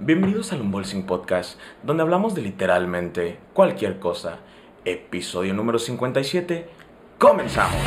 [0.00, 4.38] Bienvenidos al Unbolsing Podcast, donde hablamos de literalmente cualquier cosa.
[4.84, 6.68] Episodio número 57.
[7.18, 7.82] ¡Comenzamos!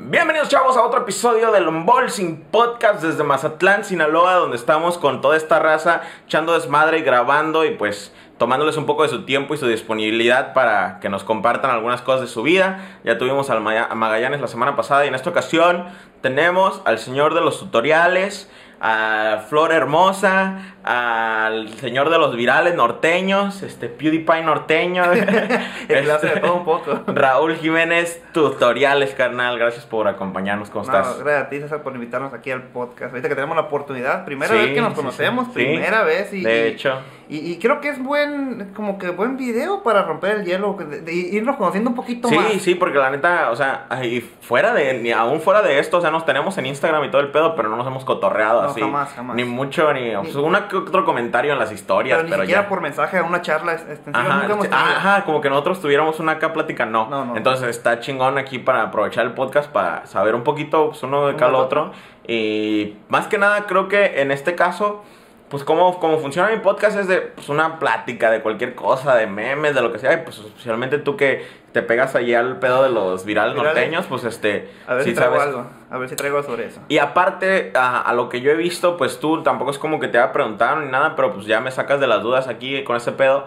[0.00, 5.36] Bienvenidos chavos a otro episodio del Unbolsing Podcast desde Mazatlán, Sinaloa, donde estamos con toda
[5.36, 9.58] esta raza echando desmadre y grabando y pues tomándoles un poco de su tiempo y
[9.58, 12.80] su disponibilidad para que nos compartan algunas cosas de su vida.
[13.04, 15.84] Ya tuvimos al a Magallanes la semana pasada y en esta ocasión
[16.22, 23.62] tenemos al señor de los tutoriales, a Flor Hermosa, al señor de los virales norteños,
[23.62, 25.02] este PewDiePie norteño.
[25.10, 27.00] De Este, todo un poco.
[27.08, 29.58] Raúl Jiménez, tutoriales, carnal.
[29.58, 30.70] Gracias por acompañarnos.
[30.70, 31.18] ¿Cómo No, estás?
[31.18, 33.10] gracias a ti, César, por invitarnos aquí al podcast.
[33.10, 35.52] Ahorita que tenemos la oportunidad, primera Sí, vez que nos conocemos, sí.
[35.54, 36.32] primera vez.
[36.32, 37.00] Y, de hecho.
[37.00, 41.02] Y, y creo que es buen, como que buen video para romper el hielo, de-
[41.02, 42.52] de irnos conociendo un poquito Sí, más.
[42.62, 46.00] sí, porque la neta, o sea, y fuera de, ni aún fuera de esto, o
[46.00, 48.68] sea, nos tenemos en Instagram y todo el pedo, pero no nos hemos cotorreado No,
[48.70, 48.80] así.
[48.80, 49.36] jamás, jamás.
[49.36, 52.62] Ni mucho, ni, pues, una que otro comentario en las historias, pero pero, ni siquiera
[52.62, 52.68] ya.
[52.68, 54.18] por mensaje una charla extensiva.
[54.20, 57.08] Ajá, nunca hemos sí, ajá, como que nosotros tuviéramos una acá plática, no.
[57.10, 57.36] No, no.
[57.36, 61.36] Entonces está chingón aquí para aprovechar el podcast para saber un poquito pues, uno de
[61.36, 61.92] cada del otro.
[62.26, 65.02] Y más que nada creo que en este caso,
[65.50, 69.26] pues como, como funciona mi podcast es de pues, una plática de cualquier cosa, de
[69.26, 70.12] memes, de lo que sea.
[70.12, 73.74] Y pues especialmente tú que te pegas allí al pedo de los virales, Virales.
[73.74, 74.70] norteños, pues este...
[74.86, 75.66] A ver si traigo sabes- algo.
[75.90, 76.80] A ver si traigo sobre eso.
[76.88, 80.08] y aparte, a, a lo que yo he visto, pues tú tampoco es como que
[80.08, 82.96] te haya preguntado ni nada, pero pues ya me sacas de las dudas aquí con
[82.96, 83.44] ese pedo.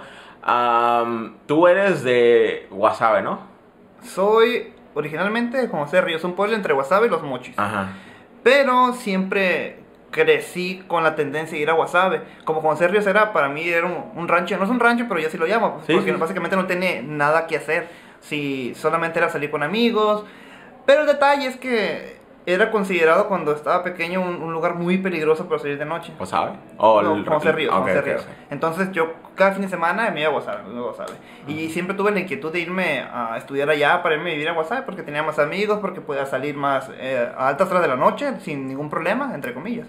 [1.46, 3.40] Tú eres de Wasabe, ¿no?
[4.04, 7.58] Soy originalmente de José Ríos, un pueblo entre Guasave y Los Mochis.
[7.60, 7.90] Ajá.
[8.44, 9.81] Pero siempre
[10.12, 12.22] crecí con la tendencia de ir a Guasave.
[12.46, 15.20] Como José Ríos era, para mí era un, un rancho, no es un rancho, pero
[15.20, 16.18] yo sí lo llamo, pues, Sí, porque sí.
[16.20, 17.88] básicamente no tiene nada que hacer.
[18.20, 20.24] Si solamente era salir con amigos.
[20.86, 25.48] Pero el detalle es que era considerado cuando estaba pequeño un, un lugar muy peligroso
[25.48, 26.12] para salir de noche.
[26.20, 26.54] ¿Wasabe?
[26.78, 28.22] O No, el- José Ríos, ok, José ok, Ríos.
[28.22, 28.28] ok.
[28.50, 31.14] Entonces yo cada fin de semana me iba a Guasave, me iba a Guasave.
[31.48, 34.54] Y siempre tuve la inquietud de irme a estudiar allá para irme a vivir a
[34.54, 37.96] Guasave porque tenía más amigos, porque podía salir más eh, a altas horas de la
[37.96, 39.88] noche sin ningún problema, entre comillas.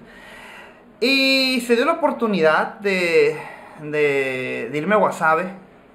[1.00, 3.36] Y se dio la oportunidad de,
[3.80, 5.46] de, de irme a Guasave.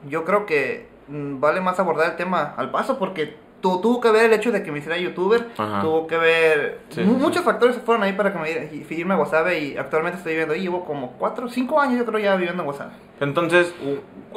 [0.08, 4.12] Yo creo que mm, vale más abordar el tema al paso porque tu- tuvo que
[4.12, 5.82] ver el hecho de que me hiciera youtuber, Ajá.
[5.82, 9.14] tuvo que ver Sí, sí, muchos factores que fueron ahí para que me ir- irme
[9.14, 12.36] a Guasave y actualmente estoy viviendo ahí, llevo como 4 5 años yo creo ya
[12.36, 12.92] viviendo en Guasave.
[13.20, 13.74] Entonces,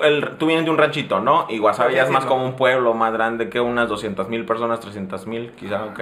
[0.03, 1.47] el, tú vienes de un ranchito, ¿no?
[1.51, 4.81] Y Por ya es más como un pueblo más grande que unas 200 mil personas,
[4.81, 6.01] 300 mil, quizá, ok.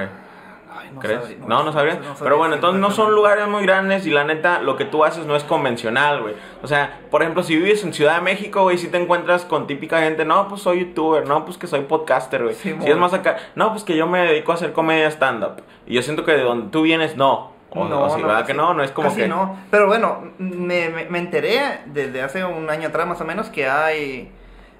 [0.70, 1.20] Ay, no ¿Crees?
[1.20, 1.96] sabría- no, no sabrías.
[1.96, 5.04] sabría Pero bueno, entonces no son lugares muy grandes y la neta, lo que tú
[5.04, 6.34] haces no es convencional, güey.
[6.62, 9.66] O sea, por ejemplo, si vives en Ciudad de México, güey, si te encuentras con
[9.66, 12.54] típica gente, no, pues soy youtuber, no, pues que soy podcaster, güey.
[12.54, 15.62] Sí, si es más acá, no, pues que yo me dedico a hacer comedia stand-up.
[15.86, 17.52] Y yo siento que de donde tú vienes, no.
[17.70, 18.72] O, o sí, ¿verdad casi- que no?
[18.74, 19.28] No es como casi que...
[19.28, 19.58] no.
[19.70, 23.68] Pero bueno, me, me, me enteré desde hace un año atrás más o menos que
[23.68, 24.30] hay,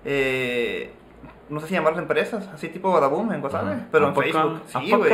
[0.07, 0.91] eh,
[1.49, 3.87] no sé si llamarlos empresas, así tipo Badaboom en Ajá.
[3.91, 4.25] pero ¿A en poco?
[4.25, 4.63] Facebook.
[4.75, 5.13] ¿A Sí, güey,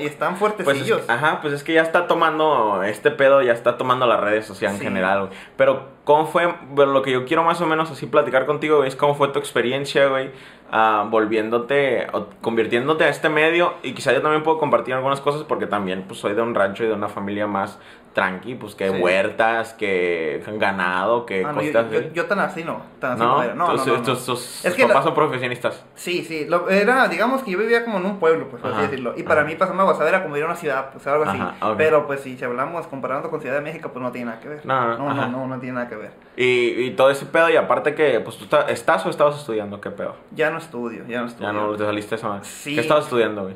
[0.00, 1.02] y, y están Pues es, fuertecillos.
[1.08, 4.78] ajá, pues es que ya está tomando, este pedo ya está tomando las redes sociales
[4.80, 5.32] en general, güey.
[5.56, 6.52] Pero, ¿cómo fue?
[6.76, 9.38] Lo que yo quiero más o menos así platicar contigo, güey, es cómo fue tu
[9.38, 10.30] experiencia, güey,
[10.70, 13.74] ah, volviéndote, o convirtiéndote a este medio.
[13.82, 16.84] Y quizá yo también puedo compartir algunas cosas porque también, pues, soy de un rancho
[16.84, 17.78] y de una familia más
[18.14, 18.96] tranqui, pues, que Sí.
[19.00, 22.10] huertas, que ganado, que Ah, no, yo, cosas yo- así.
[22.14, 23.54] yo tan así no, tan así No, no, era.
[23.54, 24.02] No, no, tus, no, no.
[24.02, 25.84] tus- tus- Es que papás son profesionistas.
[25.94, 28.82] Sí, sí, lo- era, digamos que yo vivía como en un pueblo, pues, por así
[28.82, 29.14] decirlo.
[29.16, 29.50] Y para ajá.
[29.50, 31.38] mí pasarme a Guasave era como ir a una ciudad, pues algo así.
[31.38, 31.74] Ajá.
[31.76, 34.66] Pero pues si hablamos comparando con Ciudad de México, pues no tiene nada que ver.
[34.66, 36.10] No, no, no, no, no, no tiene nada que ver.
[36.36, 39.80] Y, y todo ese pedo, y aparte que, pues, tú está- estás o estabas estudiando,
[39.80, 40.16] ¿qué pedo?
[40.32, 41.46] Ya no estudio, ya no estudio.
[41.46, 42.44] Ya no te saliste madre.
[42.44, 42.74] Sí.
[42.74, 43.54] ¿Qué estabas estudiando, güey?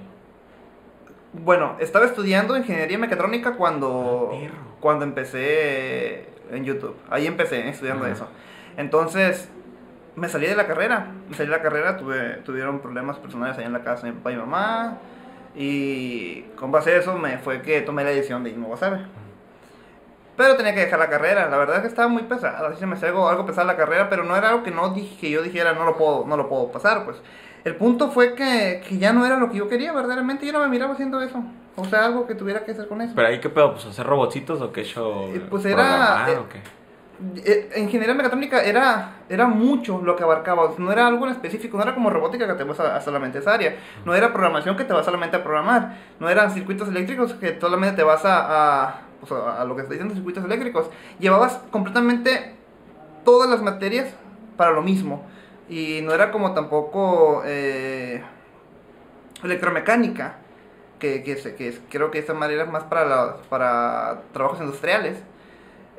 [1.32, 4.48] Bueno, estaba estudiando ingeniería mecatrónica cuando, Ah,
[4.80, 6.96] cuando empecé en YouTube.
[7.10, 8.12] Ahí empecé estudiando Ajá.
[8.14, 8.28] eso.
[8.76, 9.48] Entonces,
[10.14, 11.06] me salí de la carrera.
[11.28, 14.18] Me salí de la carrera, tuve, tuvieron problemas personales ahí en la casa de mi
[14.18, 14.98] papá y mamá.
[15.54, 19.00] Y con base a eso me fue que tomé la decisión de irme a Guasave.
[20.36, 21.48] Pero tenía que dejar la carrera.
[21.48, 22.66] La verdad es que estaba muy pesada.
[22.66, 24.90] Así se me hacía algo, algo pesada la carrera, pero no era algo que no
[24.90, 27.18] dije, que yo dijera no lo puedo, no lo puedo pasar, pues.
[27.64, 30.46] El punto fue que, que ya no era lo que yo quería, verdaderamente.
[30.46, 31.42] Yo no me miraba haciendo eso.
[31.76, 33.12] O sea, algo que tuviera que hacer con eso.
[33.14, 33.72] Pero ahí, ¿qué pedo?
[33.72, 35.30] ¿Pues hacer robotcitos o qué show?
[35.34, 36.60] Eh, pues era, ¿Programar eh, o qué?
[37.44, 41.84] Eh, ingeniería mecatrónica era, era mucho lo que abarcaba, no era algo en específico, no
[41.84, 44.84] era como robótica que te vas a, a solamente esa área, no era programación que
[44.84, 49.00] te vas solamente a programar, no eran circuitos eléctricos que solamente te vas a, a,
[49.26, 50.86] pues, a- a lo que estoy diciendo circuitos eléctricos,
[51.20, 52.54] llevabas completamente
[53.24, 54.08] todas las materias
[54.56, 55.22] para lo mismo.
[55.68, 58.22] Y no era como tampoco eh,
[59.42, 60.36] electromecánica,
[60.98, 65.18] que, que, que es- creo que esa manera es más para, la- para trabajos industriales,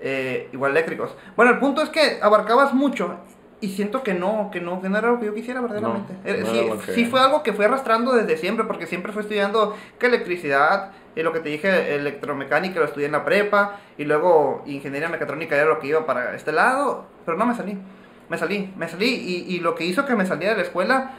[0.02, 1.16] eh, igual eléctricos.
[1.36, 3.16] Bueno, el punto es que abarcabas mucho
[3.62, 6.14] y siento que no, que no, que no era lo que yo quisiera verdaderamente.
[6.42, 9.22] No, no sí, que- sí fue algo que fui arrastrando desde siempre, porque siempre fui
[9.22, 14.06] estudiando que electricidad, y lo que te dije, electromecánica lo estudié en la prepa, y
[14.06, 17.78] luego ingeniería mecatrónica era lo que iba para este lado, pero no me salí,
[18.30, 21.12] me salí, me salí, y, y lo que hizo que me saliera de la escuela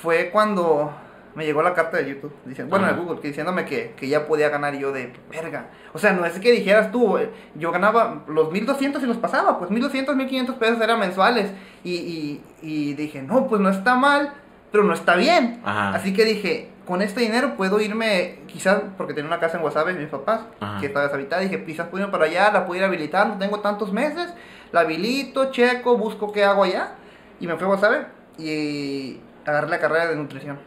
[0.00, 0.92] fue cuando
[1.34, 3.00] me llegó la carta de YouTube, diciendo, bueno, de.
[3.00, 5.66] Google, que diciéndome que, que ya podía ganar y yo de verga.
[5.92, 9.58] O sea, no es que dijeras tú, eh, yo ganaba los 1200 y los pasaba,
[9.58, 11.50] pues 1200, 1500 pesos eran mensuales.
[11.84, 14.34] Y, y, y dije, no, pues no está mal,
[14.70, 15.60] pero no está bien.
[15.64, 15.94] Ajá.
[15.94, 19.92] Así que dije, con este dinero puedo irme, quizás, porque tenía una casa en Guasave,
[19.94, 20.80] mis papás, Ajá.
[20.80, 23.92] que estaba deshabitada, dije, quizás puedo irme para allá, la puedo ir habilitando, tengo tantos
[23.92, 24.32] meses,
[24.72, 26.94] la habilito, checo, busco qué hago allá.
[27.40, 28.06] Y me fui a Guasave
[28.38, 30.58] y agarré la carrera de nutrición.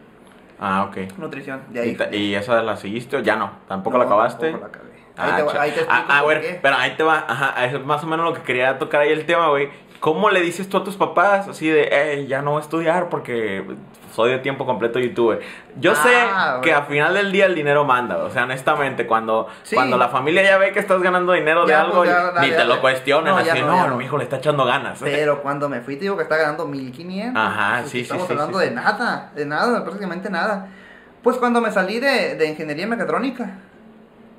[0.58, 1.18] Ah, ok.
[1.18, 1.96] Nutrición, de ahí.
[2.12, 3.50] ¿Y, esa la seguiste o ya no?
[3.68, 4.50] ¿Tampoco No, la acabaste?
[4.52, 4.86] tampoco la acabé.
[5.18, 6.58] Ahí Ah, te, va- ahí te explico ah, ah, por güey, qué.
[6.62, 9.24] pero ahí te va, ajá, es más o menos lo que quería tocar ahí el
[9.24, 9.70] tema, güey.
[10.00, 13.08] ¿Cómo le dices tú a tus papás así de, eh, ya no voy a estudiar
[13.08, 13.64] porque
[14.16, 15.40] soy de tiempo completo youtuber?
[15.78, 16.80] Yo Ah, sé que güey.
[16.80, 19.76] al final del día el dinero manda, o sea, honestamente, cuando, Sí.
[19.76, 22.64] cuando la familia ya ve que estás ganando dinero de algo, pues, ya, ni te
[22.64, 24.98] lo cuestionan, No, así, no, no, mi hijo le está echando ganas.
[25.04, 27.40] Pero cuando me fui te digo que está ganando 1500.
[27.40, 30.68] Ajá, Pues, sí, sí, Estamos sí, hablando sí, de nada, de nada, prácticamente nada.
[31.22, 33.50] Pues cuando me salí de, de ingeniería mecatrónica,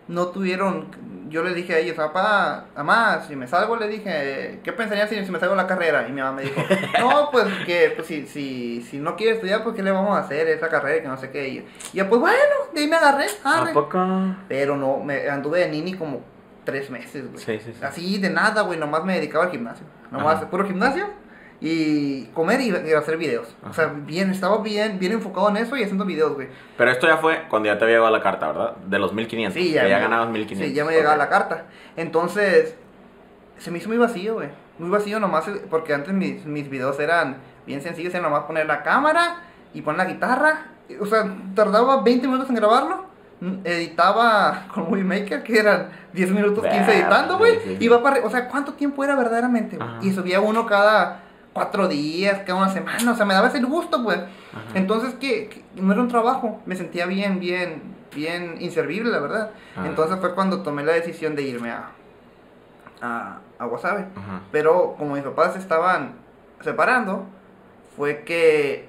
[0.07, 0.87] no tuvieron.
[1.29, 5.23] Yo le dije a ellos, papá, mamá, si me salgo, le dije, ¿qué pensarían si,
[5.25, 6.07] si me salgo de la carrera?
[6.07, 6.61] Y mi mamá me dijo,
[6.99, 10.21] no, pues que pues, si, si, si no quiere estudiar, pues ¿qué le vamos a
[10.21, 11.01] hacer esa carrera?
[11.01, 11.47] Que no sé qué.
[11.47, 12.37] Y yo, pues bueno,
[12.73, 13.71] de ahí me agarré, arre.
[13.71, 13.99] ¿A poco?
[14.47, 16.21] Pero no, me anduve de nini como
[16.63, 17.43] tres meses, güey.
[17.43, 17.85] Sí, sí, sí.
[17.85, 19.85] Así de nada, güey, nomás me dedicaba al gimnasio.
[20.11, 20.49] Nomás Ajá.
[20.49, 21.07] puro gimnasio
[21.59, 23.55] y comer y, y hacer videos.
[23.67, 26.47] O sea, bien, estaba bien, bien enfocado en eso y haciendo videos, güey.
[26.77, 28.75] Pero esto ya fue cuando ya te había llegado la carta, ¿verdad?
[28.85, 29.53] De los 1500.
[29.61, 29.81] Sí, ya.
[29.83, 30.67] Que ya me- ganabas 1500.
[30.69, 31.65] Sí, ya me llegaba la carta.
[31.95, 32.75] Entonces,
[33.57, 34.49] se me hizo muy vacío, güey.
[34.77, 38.67] Muy vacío nomás, eh, porque antes mis, mis videos eran bien sencillos, era nomás poner
[38.67, 39.37] la cámara
[39.73, 40.67] y poner la guitarra.
[41.01, 41.25] O sea,
[41.55, 43.05] tardaba 20 minutos en grabarlo.
[43.41, 47.57] Mm, Editaba con Movie Maker, que eran 10 minutos, 15 Verga, editando, güey.
[47.79, 49.79] Iba para, o sea, ¿cuánto tiempo era verdaderamente?
[50.01, 51.23] Y subía uno cada
[51.57, 53.11] cuatro días, cada una semana.
[53.11, 54.17] O sea, me daba ese gusto, pues.
[54.19, 54.61] Ajá.
[54.75, 56.61] Entonces, que, no era un trabajo.
[56.67, 57.81] Me sentía bien, bien,
[58.15, 59.51] bien inservible, la verdad.
[59.75, 59.85] Ah.
[59.87, 61.89] Entonces fue cuando tomé la decisión de irme a,
[63.01, 63.65] a, a.
[63.65, 64.41] Ajá.
[64.51, 66.13] Pero como mis papás estaban
[66.61, 67.25] separando,
[67.95, 68.87] fue que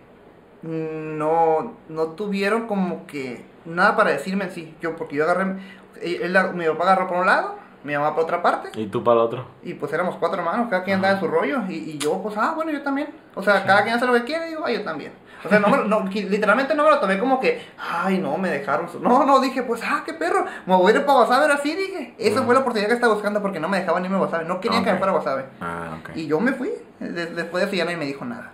[0.62, 4.74] no, no tuvieron como que nada para decirme en sí.
[4.80, 5.56] Yo, porque yo agarré,
[6.02, 8.70] él- él- mi papá agarró por un lado, mi mamá por otra parte.
[8.80, 9.46] ¿Y tú para el otro?
[9.62, 11.62] Y pues éramos cuatro hermanos, cada quien andaba en su rollo.
[11.68, 13.08] Y, y yo, pues, ah, bueno, yo también.
[13.34, 15.12] O sea, cada quien hace lo que quiere, y digo, ah, yo también.
[15.44, 18.50] O sea, no, me- no, literalmente no me lo tomé como que, ay, no, me
[18.50, 18.88] dejaron.
[18.88, 18.98] su-".
[19.00, 22.14] No, no, dije, pues, ah, qué perro, me voy a ir para Wasabe, así dije.
[22.18, 24.44] Esa fue la oportunidad que estaba buscando porque no me dejaban irme a Wasabe.
[24.44, 25.44] No querían que me fuera a Wasabe.
[25.60, 26.16] Ah, ok.
[26.16, 26.70] Y yo me fui.
[26.98, 28.50] De- después de eso ya nadie me dijo nada.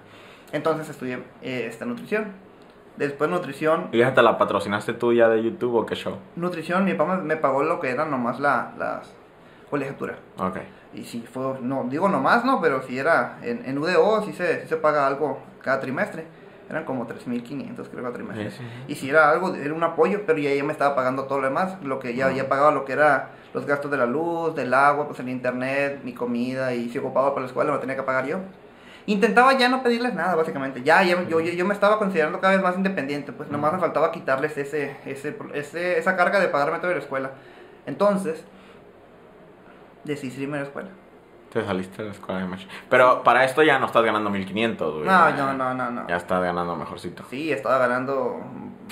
[0.53, 2.26] Entonces estudié eh, esta nutrición.
[2.96, 6.17] Después nutrición, ¿Y te la patrocinaste tú ya de YouTube o qué show?
[6.37, 9.12] nutrición, mi papá me, pagó lo que era nomás la, las
[9.69, 10.17] colegiaturas.
[10.38, 10.58] Ok.
[10.94, 14.62] Y si fue, no, digo nomás, no, pero si era en, en UDO, si se,
[14.62, 16.25] sí se paga algo cada trimestre.
[16.70, 18.50] Eran como 3.500 creo cada trimestre.
[18.50, 18.64] Sí, sí.
[18.88, 21.49] Y si era algo, era un apoyo, pero ya, ya me estaba pagando todo lo
[21.49, 21.76] demás.
[21.83, 22.33] Lo que ya, Ah.
[22.33, 26.00] ya pagaba lo que era los gastos de la luz, del agua, pues el internet,
[26.04, 26.73] mi comida.
[26.75, 28.38] Y si ocupaba para la escuela, lo tenía que pagar yo.
[29.06, 30.82] Intentaba ya no pedirles nada, básicamente.
[30.82, 33.32] Ya, ya yo, yo, yo me estaba considerando cada vez más independiente.
[33.32, 37.02] Pues nomás me faltaba quitarles ese, ese, ese, esa carga de pagarme todo de la
[37.02, 37.32] escuela.
[37.87, 38.44] Entonces,
[40.04, 40.88] decidí irme a la escuela.
[41.54, 42.64] Te saliste de la escuela de Match.
[42.90, 45.06] Pero para esto ya no estás ganando 1500, güey.
[45.06, 46.08] No, no, no, no, no.
[46.08, 47.23] Ya estás ganando mejorcito.
[47.30, 48.40] Sí, estaba ganando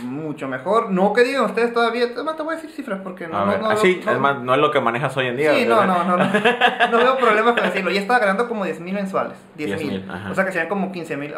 [0.05, 0.91] mucho mejor.
[0.91, 2.05] No que digan ustedes todavía.
[2.05, 3.45] Es más, te voy a decir cifras porque no.
[3.45, 5.53] No, no, ah, sí, no- es más, no es lo que manejas hoy en día.
[5.55, 6.25] Sí, no, no, no, no.
[6.25, 7.91] No veo problemas con decirlo.
[7.91, 9.37] Ya estaba ganando como 10 mil mensuales.
[9.57, 9.91] 10 mil.
[9.91, 10.31] 10,000, ajá.
[10.31, 11.35] O sea que serían como 15 mil.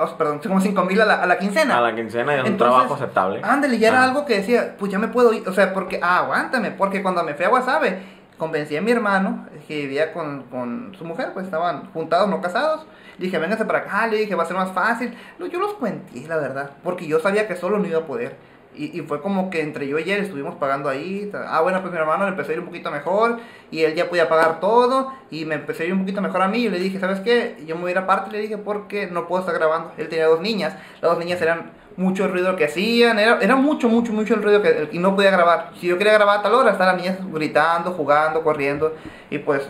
[0.46, 1.78] como 5 mil a la, a la quincena.
[1.78, 3.40] A la quincena ya es un trabajo aceptable.
[3.42, 4.04] Ándale, ya era Ah.
[4.04, 5.48] algo que decía, pues ya me puedo ir.
[5.48, 6.70] O sea, porque, ah, aguántame.
[6.70, 11.04] Porque cuando me fui a Guasave, convencí a mi hermano que vivía con, con su
[11.04, 12.86] mujer, pues estaban juntados, no casados.
[13.18, 15.16] Dije, vénganse para acá, le dije, va a ser más fácil.
[15.38, 18.36] No, yo los cuenté, la verdad, porque yo sabía que solo no iba a poder.
[18.76, 21.30] Y, fue como que entre yo y él estuvimos pagando ahí.
[21.46, 23.38] Ah, bueno, pues mi hermano le empezó a ir un poquito mejor.
[23.70, 25.12] Y él ya podía pagar todo.
[25.30, 26.64] Y me empezó a ir un poquito mejor a mí.
[26.64, 27.62] Y le dije, ¿sabes qué?
[27.66, 28.32] Yo me voy a ir aparte.
[28.32, 29.92] Le dije, porque no puedo estar grabando.
[29.96, 30.74] Él tenía dos niñas.
[31.00, 33.18] Las dos niñas eran mucho el ruido que hacían.
[33.18, 35.70] Era, era mucho, mucho, mucho el ruido que y no podía grabar.
[35.80, 38.94] Si yo quería grabar a tal hora, estaban las niñas gritando, jugando, corriendo.
[39.30, 39.68] Y pues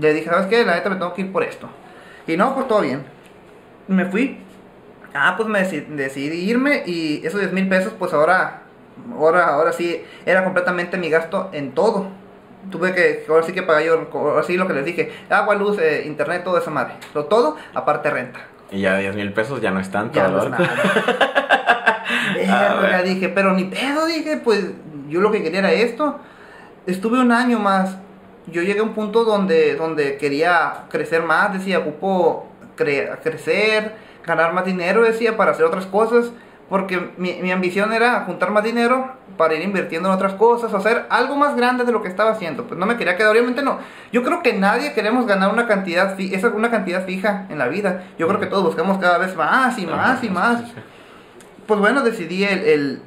[0.00, 0.64] le dije, ¿sabes qué?
[0.64, 1.68] La neta me tengo que ir por esto.
[2.26, 3.04] Y no, pues todo bien.
[3.88, 4.38] Me fui.
[5.14, 8.62] Ah, pues me deci- decidí irme y esos 10 mil pesos, pues ahora,
[9.14, 12.08] ahora, ahora sí, era completamente mi gasto en todo.
[12.70, 16.42] Tuve que, ahora sí que pagar yo, lo que les dije, agua, luz, eh, internet,
[16.44, 16.94] todo esa madre.
[17.14, 18.40] Lo todo, aparte renta.
[18.70, 20.58] Y ya 10 mil pesos ya no es tanto, Ya no es ¿verdad?
[20.58, 22.02] nada.
[22.48, 23.04] A Verga, ver.
[23.08, 24.64] dije, pero ni pedo, dije, pues
[25.08, 26.18] yo lo que quería era esto.
[26.86, 27.96] Estuve un año más.
[28.46, 33.94] Yo llegué a un punto donde, donde quería crecer más, decía, ocupo cre- crecer,
[34.24, 36.30] ganar más dinero, decía, para hacer otras cosas.
[36.68, 41.06] Porque mi, mi ambición era juntar más dinero para ir invirtiendo en otras cosas, hacer
[41.10, 42.64] algo más grande de lo que estaba haciendo.
[42.64, 43.78] Pues no me quería quedar, obviamente no.
[44.12, 47.68] Yo creo que nadie queremos ganar una cantidad, fi- esa una cantidad fija en la
[47.68, 48.04] vida.
[48.18, 50.62] Yo creo que todos buscamos cada vez más y más y más.
[51.68, 53.02] Pues bueno, decidí el, el,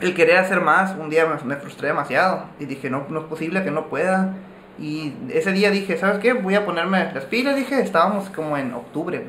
[0.00, 0.94] el querer hacer más.
[0.96, 4.34] Un día me, me frustré demasiado y dije, no, no es posible que no pueda.
[4.78, 6.34] Y ese día dije, ¿sabes qué?
[6.34, 9.26] Voy a ponerme las pilas, dije, estábamos como en octubre.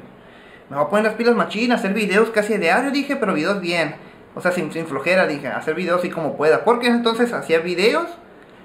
[0.69, 3.95] Me voy a poner las pilas machinas, hacer videos casi diario, dije, pero videos bien.
[4.35, 6.63] O sea, sin, sin flojera, dije, hacer videos así como pueda.
[6.63, 8.07] Porque entonces hacía videos,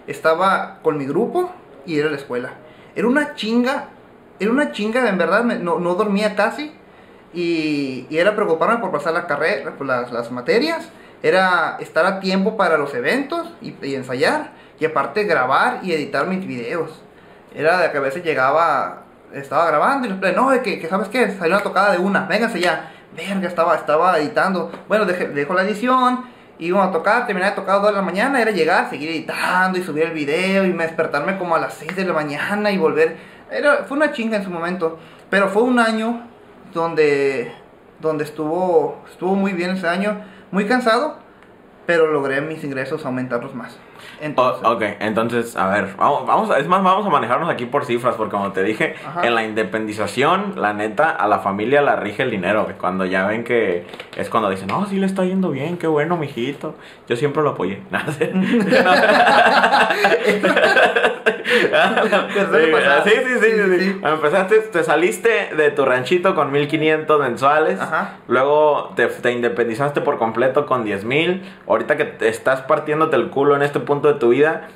[0.07, 1.53] estaba con mi grupo
[1.87, 2.55] y era la escuela.
[2.95, 3.89] Era una chinga,
[4.41, 6.73] era una chinga, en verdad, no, no dormía casi.
[7.33, 10.89] Y, y era preocuparme por pasar la carrera, las, las materias.
[11.23, 14.51] Era estar a tiempo para los eventos y, y ensayar.
[14.81, 17.01] Y aparte grabar y editar mis videos.
[17.55, 19.02] Era de que a veces llegaba,
[19.35, 22.61] estaba grabando y play, no, de que, sabes qué, salió una tocada de una, vénganse
[22.61, 22.93] ya.
[23.17, 24.71] Verga, estaba, estaba editando.
[24.89, 26.25] Bueno, dejé, dejo la edición,
[26.59, 29.79] íbamos a tocar, terminar de tocar a 2 de la mañana, era llegar, seguir editando
[29.79, 32.79] y subir el video y me despertarme como a las 6 de la mañana y
[32.79, 33.17] volver.
[33.51, 34.99] Era, fue una chinga en su momento,
[35.29, 36.23] pero fue un año
[36.73, 37.53] donde,
[38.01, 41.19] donde estuvo, estuvo muy bien ese año, muy cansado,
[41.87, 43.77] pero logré mis ingresos aumentarlos más.
[44.21, 47.85] Entonces, Oh, ok, entonces, a ver, vamos, vamos, es más, vamos a manejarnos aquí por
[47.85, 49.27] cifras, porque como te dije, Ajá.
[49.27, 52.67] en la independización, la neta, a la familia la rige el dinero.
[52.81, 56.17] Cuando ya ven que es cuando dicen, no, sí le está yendo bien, qué bueno,
[56.17, 56.75] mijito.
[57.09, 57.83] Yo siempre lo apoyé.
[61.53, 62.69] Sí.
[62.71, 64.01] Pues Sí, sí, sí, sí.
[64.03, 67.81] Empezaste, te saliste de tu ranchito con 1500 mensuales.
[67.81, 68.15] Ajá.
[68.29, 71.43] Luego te, te independizaste por completo con 10 mil.
[71.69, 74.69] Ahorita que te estás partiéndote el culo en este punto de tu vida,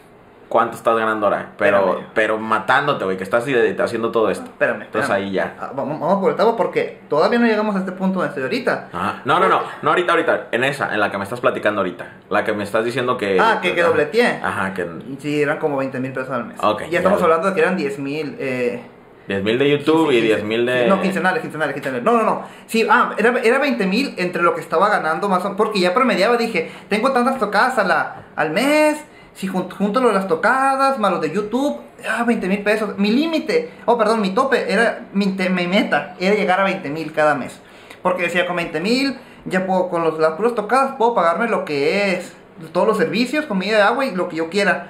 [0.49, 1.52] ¿cuánto estás ganando ahora?
[1.56, 2.06] Pero, Espérame.
[2.14, 4.44] pero matándote, güey, que estás haciendo todo esto.
[4.44, 5.26] Espérame, Entonces espérame.
[5.26, 5.56] ahí ya.
[5.61, 8.42] Ah, Vamos, vamos por el tabo porque todavía no llegamos a este punto donde estoy
[8.44, 8.88] ahorita.
[8.92, 9.23] Ajá.
[9.25, 10.49] No, no, no, no ahorita, ahorita.
[10.52, 12.06] En esa, en la que me estás platicando ahorita.
[12.30, 13.38] La que me estás diciendo que.
[13.40, 14.40] Ah, que, que dobleteé.
[14.42, 14.87] Ajá, que
[15.18, 16.58] Sí, eran como 20 mil pesos al mes.
[16.62, 17.25] Ok, ya estamos ya.
[17.25, 18.37] hablando de que eran 10 mil.
[18.38, 18.82] Eh,
[19.28, 20.87] 10 mil de YouTube y 10 mil de.
[20.87, 22.04] No, quincenales, quincenales, quincenales.
[22.04, 22.42] No, no, no.
[22.66, 25.56] Sí, ah, era, era 20 mil entre lo que estaba ganando más o menos.
[25.56, 28.99] Porque ya promediaba, dije, tengo tantas tocadas a la, al mes.
[29.35, 31.78] Si jun- junto lo de las tocadas, más los de YouTube,
[32.09, 32.97] ah, 20 mil pesos.
[32.99, 36.88] Mi límite, oh, perdón, mi tope, era mi, te- mi meta, era llegar a 20
[36.88, 37.61] mil cada mes.
[38.02, 41.64] Porque decía, con 20 mil, ya puedo, con los, las puras tocadas, puedo pagarme lo
[41.66, 42.33] que es
[42.73, 44.87] todos los servicios, comida, agua y lo que yo quiera.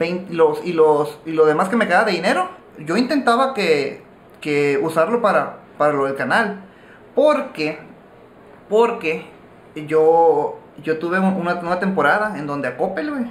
[0.00, 2.48] Vein- los, y, los, y lo demás que me queda de dinero,
[2.84, 4.02] yo intentaba que,
[4.40, 6.60] que usarlo para, para lo del canal.
[7.14, 7.78] Porque,
[8.68, 9.24] porque
[9.74, 13.24] yo, yo tuve un- una, una temporada en donde a Coppel, güey,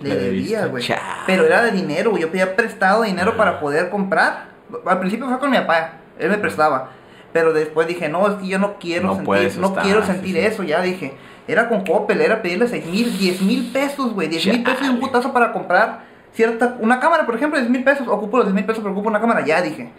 [0.00, 0.84] le debía, güey.
[1.26, 2.22] Pero era de dinero, güey.
[2.22, 3.36] Yo pedía prestado dinero Ah.
[3.36, 4.46] para poder comprar.
[4.84, 6.90] Al principio fue con mi papá, él me prestaba.
[7.32, 10.04] Pero después dije, no, es que yo no quiero No puedes sentir, no estar, quiero
[10.06, 10.40] sentir sí.
[10.40, 11.14] eso, ya dije.
[11.46, 14.26] Era con Coppel, era pedirle 6 mil, 10 mil pesos, güey.
[14.28, 16.00] 10 mil pesos y un putazo para comprar
[16.36, 18.06] cierta, una cámara, por ejemplo, 10 mil pesos.
[18.06, 19.90] Ocupo los 10 mil pesos, pero ocupo una cámara, ya dije.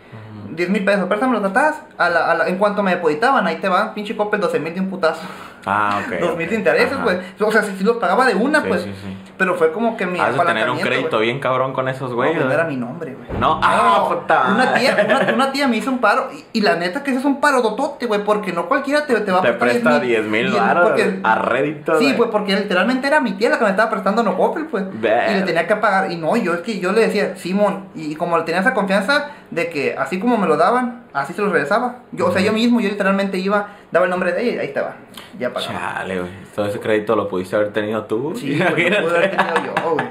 [0.52, 1.82] 10 mil pesos, préstame los tatás.
[1.98, 4.74] A la, a la- en cuanto me depositaban, ahí te van, pinche Coppel, 12 mil
[4.74, 5.22] de un putazo.
[5.68, 6.20] Ah, ok.
[6.20, 7.04] 2 mil de intereses, Ajá.
[7.04, 7.18] pues.
[7.40, 8.82] O sea, si, los pagaba de una, Sí, pues.
[8.84, 9.18] sí, sí.
[9.38, 10.20] Pero fue como que mi.
[10.20, 12.36] Has de tener un crédito bien cabrón con esos No, güeyes.
[12.38, 12.76] pues no era güey.
[12.76, 13.40] mi nombre, güey.
[13.40, 16.30] No, ah, puta Una tía, una, una tía me hizo un paro.
[16.34, 18.24] Y, y la neta que ese es un paro dotote, güey.
[18.24, 21.20] Porque no cualquiera te, te va a Te prestar presta 10 mil 10,000, baros porque-
[21.24, 22.00] a rédito.
[22.00, 24.86] Sí, pues porque literalmente era mi tía la que me estaba prestando no Coppel, pues.
[25.02, 25.32] Ver.
[25.32, 26.12] Y le tenía que pagar.
[26.12, 27.86] Y no, yo es que yo le decía, Simón.
[27.94, 31.34] Y, y como le tenía esa confianza de que así como me lo daban, así
[31.34, 31.98] se los regresaba.
[32.12, 34.68] Yo, o sea, yo mismo, yo literalmente iba, daba el nombre de ella y ahí
[34.68, 34.96] estaba.
[35.40, 35.74] Ya pagaba.
[35.74, 36.32] Chale, güey.
[36.56, 38.34] Todo ese crédito lo pudiste haber tenido tú.
[38.36, 40.06] Sí, lo pude haber tenido yo, güey.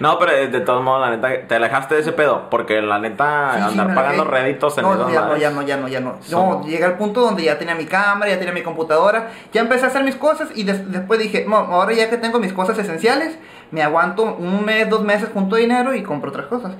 [0.00, 2.48] No, pero de, de todos modos, la neta, te alejaste de ese pedo.
[2.50, 5.62] Porque la neta, Sí, sí, andar pagando réditos en no, esas ya no, ya no,
[5.62, 6.16] ya no, ya no.
[6.22, 9.60] son- No, llegué al punto donde ya tenía mi cámara, ya tenía mi computadora, ya
[9.60, 12.52] empecé a hacer mis cosas y des- después dije, no, ahora ya que tengo mis
[12.52, 13.38] cosas esenciales,
[13.70, 16.72] me aguanto un mes, dos meses junto dinero y compro otras cosas.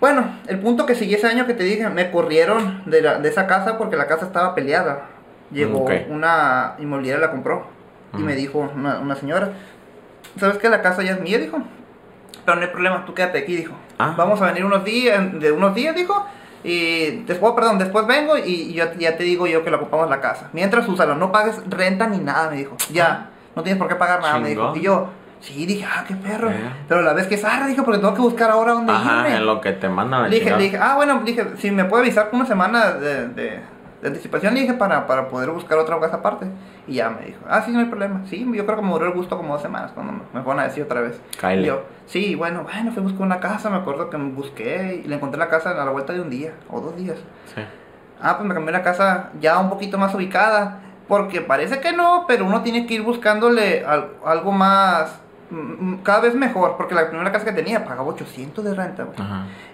[0.00, 3.28] Bueno, el punto que seguí ese año que te dije, me corrieron de, la- de
[3.28, 5.02] esa casa porque la casa estaba peleada.
[5.50, 5.90] Llegó Ok.
[6.08, 7.66] una inmobiliaria, la compró
[8.16, 9.52] y me dijo una, una señora,
[10.38, 11.38] ¿sabes que la casa ya es mía?
[11.38, 11.58] Dijo.
[12.44, 13.74] Pero no hay problema, tú quédate aquí, dijo.
[13.98, 14.14] Ah.
[14.16, 16.24] Vamos a venir unos días, de unos días, dijo.
[16.62, 20.20] Y después, perdón, después vengo y ya, ya te digo yo que lo ocupamos la
[20.20, 20.50] casa.
[20.52, 22.76] Mientras úsalo, no pagues renta ni nada, me dijo.
[22.92, 24.74] Ya, no tienes por qué pagar nada, me dijo.
[24.76, 25.08] Y yo,
[25.40, 26.50] sí, dije, ah, qué perro.
[26.50, 26.54] Eh.
[26.88, 29.36] Pero la vez que zarra, dije, porque tengo que buscar ahora dónde Ajá, irme.
[29.38, 32.28] en lo que te mandan la dije, dije, ah, bueno, dije, si me puede avisar
[32.32, 33.60] una semana de, de,
[34.02, 36.46] de anticipación, le dije, para, para poder buscar otra casa aparte.
[36.86, 38.22] Y ya me dijo, ah, sí, no hay problema.
[38.26, 40.64] Sí, yo creo que me duró el gusto como dos semanas cuando me- fueron a
[40.64, 41.20] decir otra vez.
[41.62, 45.02] Y yo, sí, bueno, bueno, fui a buscar una casa, me acuerdo que me busqué
[45.04, 47.18] y le encontré la casa a la vuelta de un día o dos días.
[47.54, 47.62] Sí.
[48.22, 50.80] Ah, pues me cambié la casa ya un poquito más ubicada.
[51.08, 55.18] Porque parece que no, pero uno tiene que ir buscándole al- algo más.
[55.50, 55.56] mm,
[55.94, 56.76] mm, Cada vez mejor.
[56.76, 59.16] Porque la primera casa que tenía pagaba 800 de renta, güey.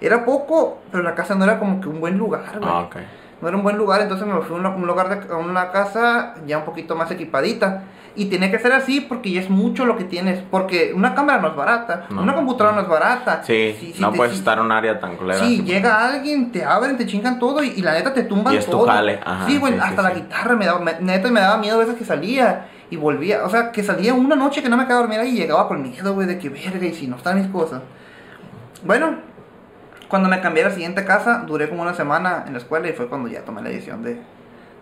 [0.00, 2.70] Era poco, pero la casa no era como que un buen lugar, güey.
[2.72, 2.96] Ah, ok.
[3.40, 6.34] No era un buen lugar, entonces me fui a un lugar de, a una casa
[6.46, 7.82] ya un poquito más equipadita.
[8.18, 10.42] Y tenía que ser así porque ya es mucho lo que tienes.
[10.50, 12.22] Porque una cámara no es barata, No.
[12.22, 13.42] una computadora no es barata.
[13.44, 14.38] Sí, Sí, sí, no te- puedes sí.
[14.38, 15.38] estar en un área tan culera.
[15.38, 18.56] Sí, llega alguien, te abren, te chingan todo y, y la neta te tumban Y
[18.56, 18.86] es tu todo.
[18.86, 21.80] jale, ajá, sí, sí, hasta la guitarra me daba, me- neta me daba miedo a
[21.80, 23.44] veces que salía y volvía.
[23.44, 25.82] O sea, que salía una noche que no me quedaba dormir ahí y llegaba con
[25.82, 27.82] miedo, güey, de que verga y si no están mis cosas.
[28.82, 29.16] Bueno,
[30.08, 32.92] cuando me cambié a la siguiente casa, duré como una semana en la escuela y
[32.92, 34.20] fue cuando ya tomé la decisión de,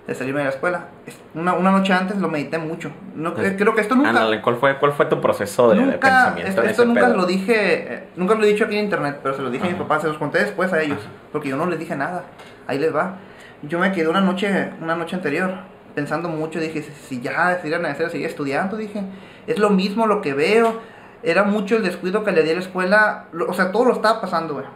[0.06, 0.86] de salirme de la escuela.
[1.06, 2.90] Es- Una, una noche antes lo medité mucho.
[3.14, 4.10] No, creo que esto nunca...
[4.10, 7.00] Ándale, ¿cuál fue, ¿cuál fue tu proceso de, de Nunca, pensamiento esto, en esto nunca
[7.06, 7.16] pedo?
[7.16, 9.66] lo dije, eh, nunca lo he dicho aquí en internet, pero se lo dije a
[9.68, 9.82] mis Ajá.
[9.84, 11.08] papás, se los conté después a ellos, Ajá.
[11.32, 12.24] porque yo no les dije nada.
[12.66, 13.16] Ahí les va.
[13.62, 15.54] Yo me quedé una noche, una noche anterior,
[15.94, 19.00] pensando mucho, dije, si, ya, si era necesario seguir estudiando, dije,
[19.46, 20.80] es lo mismo lo que veo,
[21.22, 23.92] era mucho el descuido que le di a la escuela, lo- o sea, todo lo
[23.94, 24.66] estaba pasando, güey.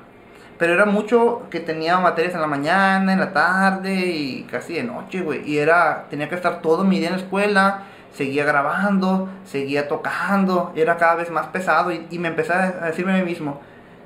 [0.58, 4.82] Pero era mucho que tenía materias en la mañana, en la tarde y casi de
[4.82, 5.48] noche, güey.
[5.48, 10.72] Y era, tenía que estar todo mi día en la escuela, seguía grabando, seguía tocando,
[10.74, 13.60] era cada vez más pesado y, y me empecé a decirme a mí mismo,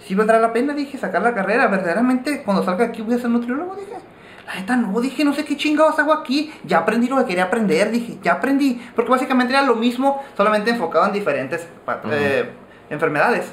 [0.07, 3.31] si valdrá la pena, dije, sacar la carrera, verdaderamente cuando salga aquí voy a ser
[3.31, 3.93] nutriólogo, dije.
[4.47, 7.45] La neta no, dije, no sé qué chingados hago aquí, ya aprendí lo que quería
[7.45, 11.67] aprender, dije, ya aprendí, porque básicamente era lo mismo, solamente enfocado en diferentes
[12.11, 12.51] eh,
[12.91, 13.51] enfermedades.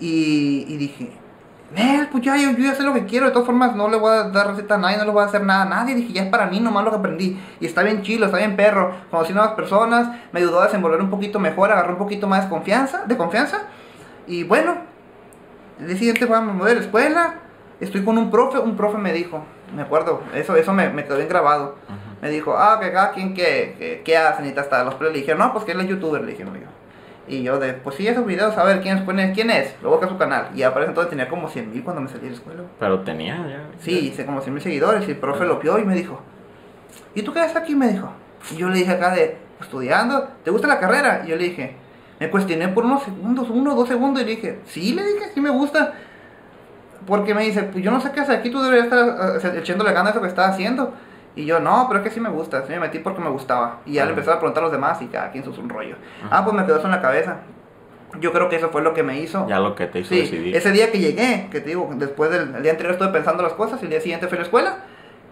[0.00, 1.12] Y, y dije,
[1.74, 3.96] Nel, pues ya, yo, yo ya sé lo que quiero, de todas formas no le
[3.96, 6.12] voy a dar receta a nadie, no le voy a hacer nada a nadie, dije,
[6.12, 8.94] ya es para mí nomás lo que aprendí, y está bien chilo, está bien perro,
[9.10, 12.50] conocí nuevas personas, me ayudó a desenvolver un poquito mejor, agarré un poquito más de
[12.50, 13.62] confianza, de confianza,
[14.26, 14.76] y bueno,
[15.80, 17.34] el día siguiente voy a mudé de la escuela,
[17.80, 19.42] estoy con un profe, un profe me dijo,
[19.74, 21.76] me acuerdo, eso, eso me, me quedó bien grabado,
[22.20, 25.14] me dijo, ah, que cada quien que, que, que hace, necesita hasta los players.
[25.16, 26.66] Le dije, no, pues que él es youtuber, le dije, no, yo.
[27.28, 29.74] Y yo de, pues sí, esos videos, a ver quién es, quién es, quién es.
[29.80, 30.48] Luego que su canal.
[30.54, 32.62] Y aparece entonces tenía como 100 mil cuando me salí de la escuela.
[32.78, 33.62] Pero tenía ya.
[33.80, 35.06] Sí, hice como 100 mil seguidores.
[35.06, 36.20] Y el profe lo vio y me dijo,
[37.14, 37.76] ¿y tú qué haces aquí?
[37.76, 38.10] Me dijo.
[38.50, 41.22] Y yo le dije acá de, estudiando, ¿te gusta la carrera?
[41.24, 41.76] Y yo le dije,
[42.18, 44.22] me cuestioné por unos segundos, uno, dos segundos.
[44.22, 45.92] Y le dije, sí, le dije, sí me gusta.
[47.06, 49.92] Porque me dice, pues yo no sé qué hacer aquí, tú deberías estar eh, echándole
[49.92, 50.92] ganas a eso que estás haciendo.
[51.34, 53.78] Y yo, no, pero es que sí me gusta, sí me metí porque me gustaba.
[53.86, 55.96] Y ya le empecé a preguntar a los demás y cada quien sus un rollo.
[56.26, 56.38] Ajá.
[56.38, 57.38] Ah, pues me quedó eso en la cabeza.
[58.20, 59.46] Yo creo que eso fue lo que me hizo.
[59.48, 60.54] Ya lo que te hizo Sí, decidir.
[60.54, 63.54] ese día que llegué, que te digo, después del el día anterior estuve pensando las
[63.54, 64.76] cosas, el día siguiente fui a la escuela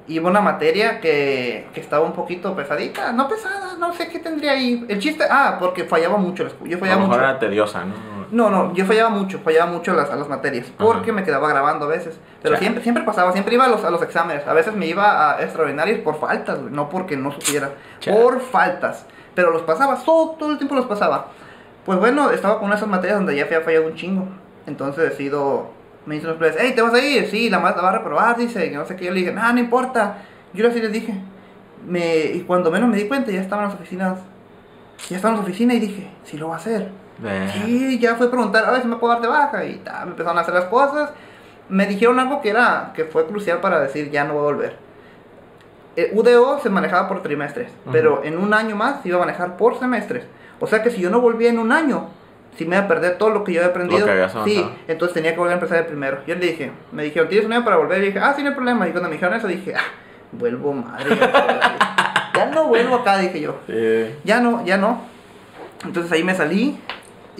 [0.08, 4.18] y hubo una materia que, que estaba un poquito pesadita, no pesada, no sé qué
[4.18, 4.82] tendría ahí.
[4.88, 7.28] El chiste, ah, porque fallaba mucho, yo A fallaba lo mejor mucho.
[7.28, 7.94] era tediosa, ¿no?
[8.30, 11.20] No, no, yo fallaba mucho, fallaba mucho a las, a las materias, porque Ajá.
[11.20, 12.18] me quedaba grabando a veces.
[12.42, 14.46] Pero siempre, siempre pasaba, siempre iba a los, a los exámenes.
[14.46, 17.70] A veces me iba a extraordinarios por faltas, güey, no porque no supiera.
[18.04, 19.06] Por faltas.
[19.34, 21.28] Pero los pasaba, todo, todo el tiempo los pasaba.
[21.84, 24.28] Pues bueno, estaba con esas materias donde ya había fallado un chingo.
[24.66, 25.70] Entonces decido,
[26.06, 27.26] me dicen los players, hey, ¿te vas a ir?
[27.26, 29.06] Sí, la maestra va a reprobar, dice, que no sé qué.
[29.06, 30.18] Yo le dije, no, no importa.
[30.52, 31.14] Yo así les dije.
[31.86, 34.18] Me, y cuando menos me di cuenta, ya estaban las oficinas.
[35.08, 36.90] Ya estaban las oficinas y dije, sí lo va a hacer.
[37.22, 37.50] Ve.
[37.52, 39.64] Sí, ya fue a preguntar, a ver si me puedo dar de baja.
[39.64, 41.10] Y ta, me empezaron a hacer las cosas.
[41.68, 44.76] Me dijeron algo que era que fue crucial para decir ya no voy a volver.
[45.96, 49.56] Eh, UDO se manejaba por trimestres, pero en un año más se iba a manejar
[49.56, 50.24] por semestres.
[50.60, 52.08] O sea que si yo no volvía en un año,
[52.56, 54.06] si me iba a perder todo lo que yo había aprendido.
[54.44, 56.20] Sí, entonces tenía que volver a empezar de primero.
[56.26, 58.02] Yo le dije, me dijeron, ¿tienes un año para volver?
[58.02, 58.88] Y dije, ah, sí, no hay problema.
[58.88, 59.82] Y cuando me dijeron eso, dije, ah,
[60.32, 61.16] vuelvo madre.
[62.34, 63.56] ya no vuelvo acá, dije yo.
[63.66, 64.14] Sí.
[64.24, 65.02] Ya no, ya no.
[65.84, 66.78] Entonces ahí me salí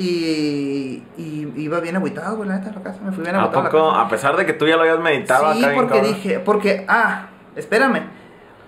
[0.00, 3.00] y, y iba bien agüitado, güey, la neta, a la casa.
[3.04, 3.66] Me fui bien ¿A agüitado.
[3.66, 3.90] a poco?
[3.90, 7.28] A pesar de que tú ya lo habías meditado Sí, acá porque dije, porque, ah,
[7.56, 8.02] espérame.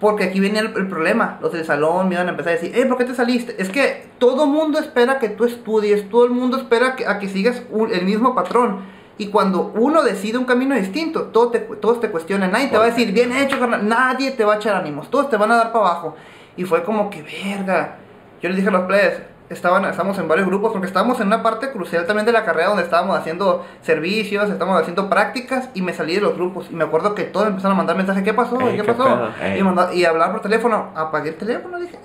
[0.01, 1.39] Porque aquí venía el, el problema.
[1.41, 3.55] Los del salón me iban a empezar a decir, eh, ¿por qué te saliste?
[3.63, 7.29] Es que todo mundo espera que tú estudies, todo el mundo espera que, a que
[7.29, 8.81] sigas un- el mismo patrón.
[9.19, 12.51] Y cuando uno decide un camino distinto, todo te, todos te cuestionan.
[12.51, 13.87] Nadie te va a decir, bien hecho, carnal.
[13.89, 15.09] Nadie te va a echar ánimos.
[15.11, 16.17] Todos te van a dar para abajo.
[16.57, 17.97] Y fue como que, verga.
[18.43, 21.43] Yo les dije a los players, estaban, estábamos en varios grupos, porque estábamos en una
[21.43, 25.93] parte crucial también de la carrera donde estábamos haciendo servicios, estábamos haciendo prácticas y me
[25.93, 26.67] salí de los grupos.
[26.71, 28.59] Y me acuerdo que todos empezaron a mandar mensajes, ¿qué pasó?
[28.61, 29.29] Ey, ¿Qué, qué pasó?
[29.59, 31.99] Y, manda- y hablar por teléfono, apagué el teléfono, dije.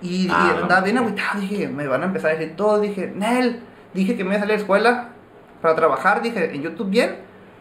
[0.00, 0.62] Y, y Ah, no.
[0.62, 3.62] andaba bien agüitado, dije, me van a empezar a decir todo, dije, Nel,
[3.94, 5.08] dije que me iba a salir de la escuela
[5.60, 7.18] para trabajar, dije, en YouTube bien,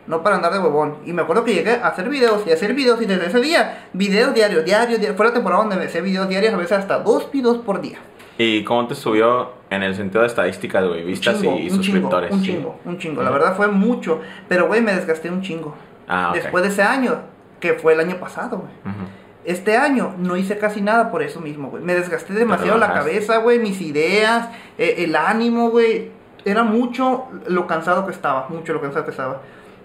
[0.08, 0.98] no para andar de huevón.
[1.06, 3.40] Y me acuerdo que llegué a hacer videos y a hacer videos y desde ese
[3.42, 5.16] día, videos diarios, diarios, diarios.
[5.18, 8.00] Fue la temporada donde me hacía videos diarios, a veces hasta dos videos por día.
[8.42, 11.04] ¿Y cómo te subió en el sentido de estadísticas, güey?
[11.04, 12.32] Vistas chingo, y un suscriptores.
[12.32, 12.52] Chingo, un sí.
[12.52, 13.22] chingo, un chingo.
[13.22, 14.20] La verdad fue mucho.
[14.48, 15.76] Pero, güey, me desgasté un chingo.
[16.08, 16.36] Ah, ok.
[16.36, 17.22] Después de ese año,
[17.60, 18.72] que fue el año pasado, güey.
[18.96, 19.06] Ujú.
[19.44, 21.84] Este año no hice casi nada por eso mismo, güey.
[21.84, 24.50] Me desgasté demasiado la cabeza, güey, mis ideas,
[24.80, 26.12] eh, el ánimo, güey.
[26.44, 29.42] Era mucho lo cansado que estaba, mucho lo cansado que estaba.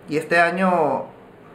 [0.09, 1.05] Y este año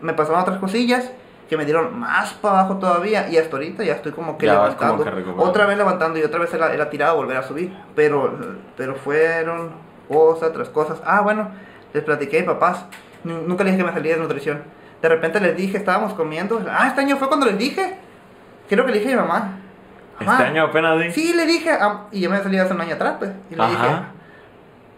[0.02, 1.12] me pasaron otras cosillas
[1.52, 3.30] que me dieron más para abajo todavía.
[3.30, 4.94] Y hasta ahorita ya estoy como que Ya levantando.
[4.94, 5.44] como que recuperando.
[5.44, 7.76] otra vez levantando y otra vez era, era tirado a volver a subir.
[7.94, 8.40] Pero,
[8.78, 9.72] pero fueron
[10.08, 11.02] cosas tras cosas.
[11.06, 11.50] Ah, bueno,
[11.94, 12.86] les platiqué a mis papás.
[13.26, 14.64] Nu- Nunca les dije que me salía de nutrición.
[15.02, 16.62] De repente les dije, estábamos comiendo.
[16.72, 17.98] Ah, este año fue cuando les dije.
[18.70, 19.58] Creo que le dije a mi mamá.
[20.22, 21.12] Este año apenas di.
[21.12, 21.78] Sí, le dije.
[22.14, 23.32] y yo me salido hace un año atrás, pues.
[23.50, 23.72] Y le Ajá.
[23.72, 23.96] dije.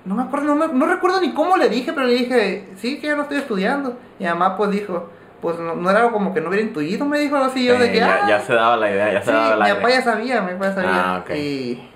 [0.05, 2.99] No me acuerdo, no, me- no recuerdo ni cómo le dije, pero le dije, sí,
[3.01, 3.97] que ya no estoy estudiando.
[4.19, 5.09] Y mamá, pues dijo,
[5.43, 7.65] pues no, no era algo como que no hubiera intuido, me dijo así.
[7.65, 8.27] Yo de Eh, que, ya, "Ah".
[8.29, 9.99] ya se daba la idea, ya se daba la mi papá idea.
[9.99, 10.89] ya sabía, mi papá ya sabía.
[11.13, 11.29] Ah, ok.
[11.35, 11.89] Y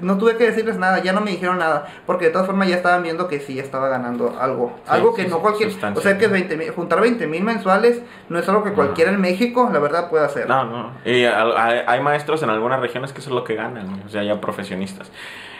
[0.00, 2.74] no tuve que decirles nada, ya no me dijeron nada, porque de todas formas ya
[2.76, 4.72] estaban viendo que sí estaba ganando algo.
[4.84, 8.02] Sí, algo que sí, no cualquier, o sea que 20 mil- juntar 20 mil mensuales
[8.28, 10.48] no es algo que cualquiera en México, la verdad, puede hacer.
[10.48, 10.90] No, no.
[11.04, 14.22] Y hay, hay maestros en algunas regiones que eso es lo que ganan, o sea,
[14.24, 15.10] ya profesionistas.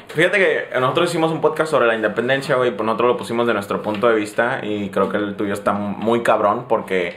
[0.08, 3.54] Fíjate que nosotros hicimos un podcast sobre la independencia, güey, pues nosotros lo pusimos de
[3.54, 7.16] nuestro punto de vista y creo que el tuyo está muy cabrón porque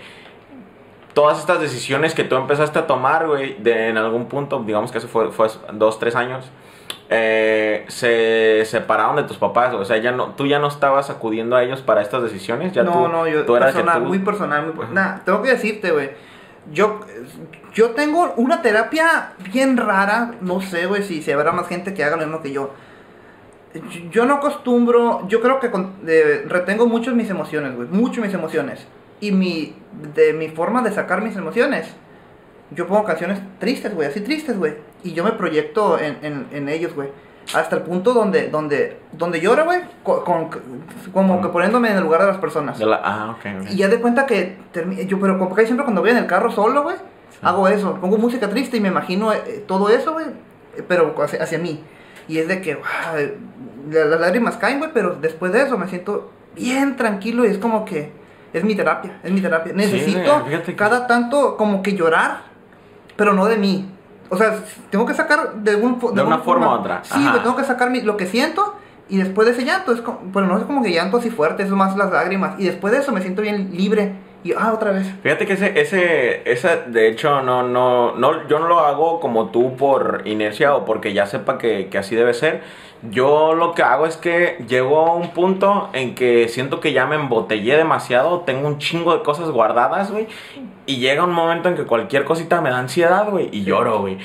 [1.13, 4.97] todas estas decisiones que tú empezaste a tomar, güey, de en algún punto, digamos que
[4.97, 6.49] eso fue, fue dos, tres años,
[7.09, 11.55] eh, se separaron de tus papás, o sea, ya no, tú ya no estabas acudiendo
[11.55, 14.19] a ellos para estas decisiones, ya no, tú, no, yo tú eras personal, tú- muy
[14.19, 14.93] personal, muy Ajá.
[14.93, 16.09] Nah, tengo que decirte, güey.
[16.73, 16.99] Yo,
[17.73, 22.03] yo tengo una terapia bien rara, no sé, güey, si, si habrá más gente que
[22.03, 22.73] haga lo mismo que yo.
[24.11, 28.33] Yo- no acostumbro, yo creo que con- de- retengo mucho mis emociones, güey, mucho mis
[28.33, 28.87] emociones.
[29.19, 29.75] Y mi,
[30.15, 31.87] de mi forma de sacar mis emociones,
[32.71, 34.75] yo pongo canciones tristes, güey, así tristes, güey.
[35.03, 37.09] Y yo me proyecto en, en, en ellos, güey.
[37.53, 40.49] Hasta el punto donde, donde, donde lloro, güey, co- con-
[41.13, 42.77] como que poniéndome en el lugar de las personas.
[42.77, 43.71] de la- ah, ok, ok.
[43.71, 44.57] Y ya de cuenta que
[45.07, 46.97] yo, pero como que siempre cuando voy en el carro solo, güey,
[47.41, 50.25] hago eso, pongo música triste y me imagino eh, todo eso, güey,
[50.87, 51.83] pero hacia, hacia mí.
[52.27, 52.77] Y es de que,
[53.91, 57.57] la- las lágrimas caen, güey, pero después de eso me siento bien tranquilo y es
[57.57, 58.11] como que
[58.53, 59.71] es mi terapia, es mi terapia.
[59.73, 60.19] Necesito
[60.65, 62.41] que- cada tanto como que llorar,
[63.15, 63.89] pero no de mí.
[64.29, 64.55] O sea,
[64.89, 65.77] tengo que sacar de, De
[66.23, 67.41] una forma u otra, Sí, ajá.
[67.43, 68.75] tengo que sacar mi- lo que siento
[69.09, 71.63] y después de ese llanto, es como, pero no es como que llanto así fuerte,
[71.63, 72.59] es más las lágrimas.
[72.59, 75.07] Y después de eso me siento bien libre y, ah, otra vez.
[75.23, 79.47] Fíjate que ese, ese, esa, de hecho, no, no, no, yo no lo hago como
[79.49, 82.61] tú por inercia o porque ya sepa que, que así debe ser.
[83.03, 87.05] Yo lo que hago es que llego a un punto en que siento que ya
[87.05, 90.27] me embotellé demasiado, tengo un chingo de cosas guardadas, güey.
[90.87, 94.17] Y llega un momento en que cualquier cosita me da ansiedad, güey, y lloro, güey.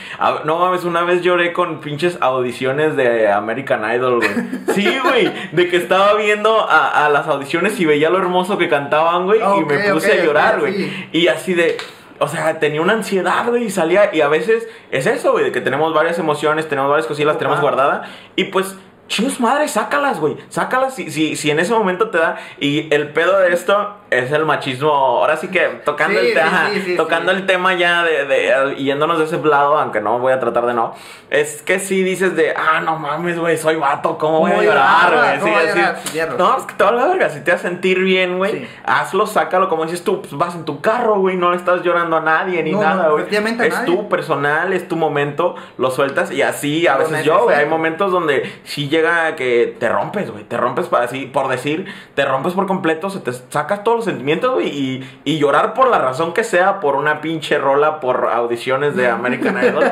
[0.45, 4.31] No mames, una vez lloré con pinches audiciones de American Idol, güey.
[4.75, 8.69] Sí, güey, de que estaba viendo a, a las audiciones y veía lo hermoso que
[8.69, 10.75] cantaban, güey, y me puse a llorar, güey.
[10.75, 11.09] sí.
[11.13, 11.77] Y así de,
[12.23, 15.53] o sea, tenía una ansiedad, güey, y salía, y a veces es eso, güey, de
[15.53, 18.77] que tenemos varias emociones, tenemos varias cosillas, las tenemos guardadas, y pues,
[19.09, 23.13] chingos madre, sácalas, güey, sácalas si, si, si en ese momento te da, y el
[23.13, 26.71] pedo de esto es el machismo, ahora sí que tocando, Sí, el, te- sí, ajá,
[26.73, 30.33] sí, sí, tocando el tema ya de, de, yéndonos de ese lado, aunque no voy
[30.33, 30.95] a tratar de no,
[31.31, 34.63] es que si dices de, ah, no mames, güey, soy vato, ¿cómo voy a ¿Cómo
[34.63, 35.55] llorar, güey?
[35.55, 36.37] a cierto.
[36.39, 37.31] no, es que te a la verga.
[37.31, 39.69] Si te hace sentir bien, güey, hazlo, sácalo.
[39.69, 42.63] Como dices tú, pues vas en tu carro, güey, no le estás llorando a nadie
[42.63, 43.25] ni No, nada, no, güey.
[43.35, 47.57] a es tu personal, es tu momento, lo sueltas y así a veces yo, güey.
[47.57, 50.45] Hay momentos donde sí llega que te rompes, güey.
[50.45, 54.07] Te rompes para así, por decir, te rompes por completo, se te sacas todos los
[54.07, 58.29] sentimientos, güey, y, y llorar por la razón que sea, por una pinche rola, por
[58.33, 59.85] audiciones de American Idol,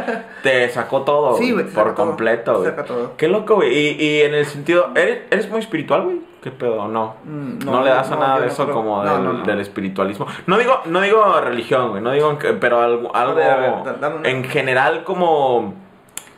[0.43, 2.73] te sacó todo, Sí, por completo, güey.
[3.17, 3.73] Qué loco, güey.
[3.73, 6.31] Y, y en el sentido, ¿eres, eres muy espiritual, güey?
[6.43, 6.89] ¿Qué pedo?
[6.89, 7.17] No.
[7.25, 9.05] Mm, no, no, le das a no, nada de eso como
[9.45, 10.27] del, espiritualismo.
[10.47, 12.03] No digo, no digo religión, güey.
[12.03, 13.75] No digo, pero algo, algo ver,
[14.25, 15.75] en general como,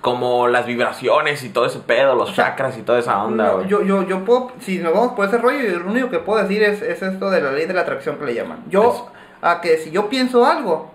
[0.02, 3.82] como las vibraciones y todo ese pedo, los chakras y toda esa onda, No, yo,
[3.82, 6.82] yo, yo puedo, si nos vamos por ese rollo, lo único que puedo decir es,
[6.82, 8.64] es esto de la ley de la atracción que le llaman.
[8.68, 9.12] Yo, Eso.
[9.40, 10.90] a que si yo pienso algo,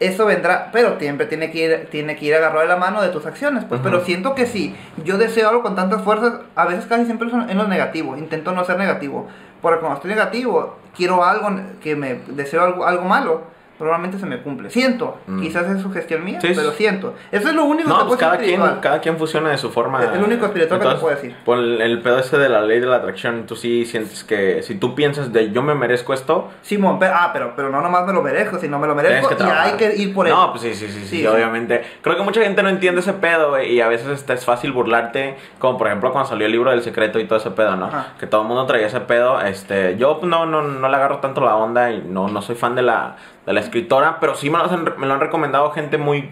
[0.00, 3.08] eso vendrá, pero siempre tiene que ir, tiene que ir agarrado de la mano de
[3.08, 3.80] tus acciones, pues.
[3.82, 7.50] Pero siento que si yo deseo algo con tantas fuerzas, a veces casi siempre son
[7.50, 8.16] en lo negativo.
[8.16, 9.26] Intento no ser negativo.
[9.60, 11.50] Porque cuando estoy negativo, quiero algo
[11.82, 13.42] que me deseo algo, algo malo.
[13.78, 14.70] Probablemente se me cumple.
[14.70, 15.18] Siento.
[15.26, 15.40] Mm.
[15.40, 17.14] Quizás es sugestión mía, Sí, pero siento.
[17.30, 18.80] Eso es lo único que No, puedo pues decir cada quien, espiritual.
[18.80, 20.02] cada quien funciona de su forma.
[20.02, 21.36] Es el único espiritual que te puedo decir.
[21.44, 24.62] Por el, el pedo ese de la ley de la atracción, tú sí sientes que
[24.62, 28.06] si tú piensas de yo me merezco esto, Simón, pero, ah, pero, pero no nomás
[28.06, 30.32] me lo merezco, sino me lo merezco que y hay que ir por él.
[30.34, 31.84] No, pues sí, sí, sí, sí, Sí, obviamente.
[32.02, 35.36] Creo que mucha gente no entiende ese pedo, y a veces este, es fácil burlarte,
[35.58, 37.86] como por ejemplo cuando salió el libro del secreto y todo ese pedo, ¿no?
[37.86, 38.14] Ajá.
[38.18, 39.40] Que todo el mundo traía ese pedo.
[39.40, 42.74] Este, yo no, no, no le agarro tanto la onda y no, no soy fan
[42.74, 43.16] de la,
[43.48, 46.28] de la escritora, pero sí me lo, han, me lo han recomendado gente muy,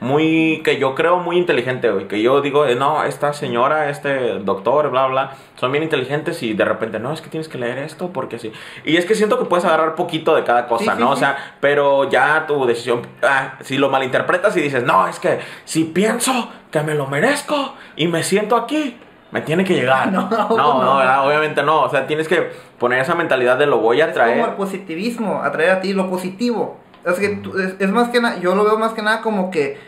[0.00, 2.08] muy, que yo creo muy inteligente, güey.
[2.08, 6.54] Que yo digo, eh, no, esta señora, este doctor, bla, bla, son bien inteligentes y
[6.54, 8.50] de repente, no, es que tienes que leer esto porque sí.
[8.84, 11.10] Y es que siento que puedes agarrar poquito de cada cosa, Sí, sí, ¿no?
[11.10, 11.20] O sí.
[11.20, 15.84] sea, pero ya tu decisión, ah, si lo malinterpretas y dices, no, es que si
[15.84, 18.98] pienso que me lo merezco y me siento aquí,
[19.40, 20.10] me tiene que llegar.
[20.12, 20.96] No, no, no, no.
[20.98, 21.26] ¿verdad?
[21.26, 21.82] obviamente no.
[21.82, 24.38] O sea, tienes que poner esa mentalidad de lo voy a Es traer.
[24.38, 26.78] como el positivismo, atraer a ti lo positivo.
[27.04, 29.50] Es que tú- es, es más que nada, yo lo veo más que nada como
[29.50, 29.78] que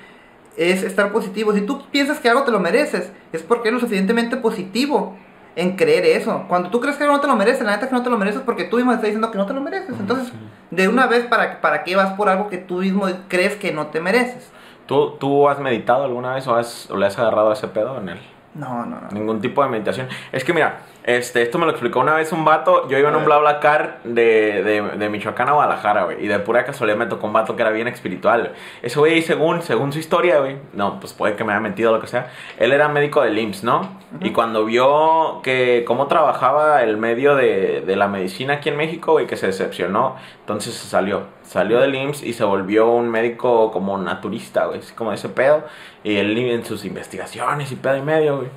[0.57, 1.53] es estar positivo.
[1.53, 5.17] Si tú piensas que algo te lo mereces, es porque eres lo suficientemente positivo
[5.57, 6.45] en creer eso.
[6.49, 8.11] Cuando tú crees que algo no te lo mereces, la neta es que no te
[8.11, 9.99] lo mereces porque tú mismo estás diciendo que no te lo mereces.
[9.99, 10.33] Entonces,
[10.71, 13.87] de una vez, ¿para, ¿para qué vas por algo que tú mismo crees que no
[13.89, 14.51] te mereces?
[14.87, 18.11] ¿Tú, ¿Tú has meditado alguna vez o, has, o le has agarrado ese pedo en
[18.11, 18.19] él?
[18.55, 19.09] No, no, no.
[19.13, 20.09] Ningún tipo de meditación.
[20.33, 20.79] Es que mira,
[21.09, 22.87] este, esto me lo explicó una vez un vato.
[22.87, 26.23] Yo iba en un BlaBlaCar de, de, de Michoacán a Guadalajara, güey.
[26.23, 28.41] Y de pura casualidad me tocó un vato que era bien espiritual.
[28.41, 28.53] güey.
[28.83, 30.59] Ese güey, según, según su historia, güey.
[30.75, 32.31] No, pues puede que me haya mentido o lo que sea.
[32.59, 33.89] Él era médico del IMSS, ¿no?
[34.21, 39.13] Y cuando vio que cómo trabajaba el medio de, de la medicina aquí en México,
[39.13, 40.17] güey, que se decepcionó.
[40.41, 41.23] Entonces se salió.
[41.43, 44.81] Salió del IMSS y se volvió un médico como naturista, güey.
[44.81, 45.65] así Como ese pedo.
[46.05, 48.49] Y él en sus investigaciones y pedo y medio, güey.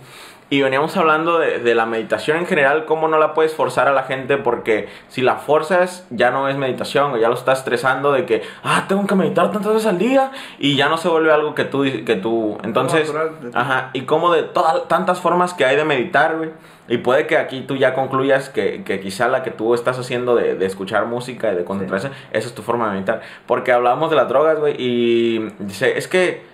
[0.51, 3.93] Y veníamos hablando de, de la meditación en general, cómo no la puedes forzar a
[3.93, 8.11] la gente, porque si la forzas ya no es meditación, o ya lo estás estresando
[8.11, 11.31] de que, ah, tengo que meditar tantas veces al día, y ya no se vuelve
[11.31, 13.13] algo que tú, que tú, entonces,
[13.53, 16.49] ajá, y como de todas, tantas formas que hay de meditar, güey,
[16.89, 20.35] y puede que aquí tú ya concluyas que, que quizá la que tú estás haciendo
[20.35, 24.09] de, de escuchar música y de concentrarse, esa es tu forma de meditar, porque hablamos
[24.09, 26.50] de las drogas, güey, y dice, es que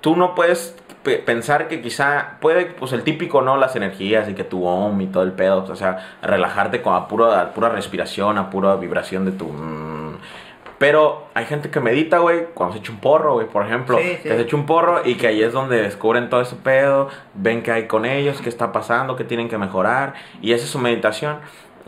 [0.00, 3.56] tú no puedes pe- pensar que quizá puede, pues el típico, ¿no?
[3.56, 7.08] Las energías y que tu om y todo el pedo, o sea, relajarte con a
[7.08, 9.46] pura, a pura respiración, a pura vibración de tu...
[9.46, 9.98] mm.
[10.78, 14.10] Pero hay gente que medita, güey, cuando se echa un porro, güey, por ejemplo, Sí,
[14.10, 14.22] sí.
[14.22, 17.64] que se echa un porro y que ahí es donde descubren todo ese pedo, ven
[17.64, 20.78] qué hay con ellos, qué está pasando, qué tienen que mejorar, y esa es su
[20.78, 21.38] meditación.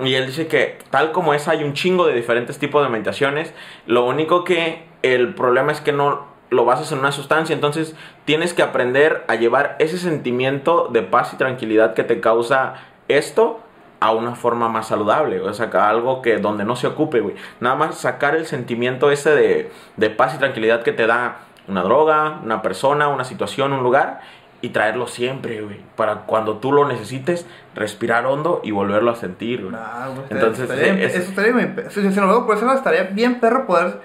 [0.03, 3.55] Y él dice que tal como es, hay un chingo de diferentes tipos de meditaciones,
[3.87, 8.55] lo único que el problema es que no lo basas en una sustancia, entonces tienes
[8.55, 12.75] que aprender a llevar ese sentimiento de paz y tranquilidad que te causa
[13.09, 13.61] esto
[14.01, 17.35] a una forma más saludable, o sea, a algo que donde no se ocupe, güey.
[17.61, 21.83] Nada más sacar el sentimiento ese de, de paz y tranquilidad que te da una
[21.83, 24.21] droga, una persona, una situación, un lugar,
[24.63, 25.81] y traerlo siempre, güey.
[25.97, 29.75] Para cuando tú lo necesites, respirar hondo y volverlo a sentir, güey.
[29.79, 33.67] Ah, Entonces, estaría es- eso estaría si, si lo veo por eso estaría bien perro
[33.67, 34.01] poder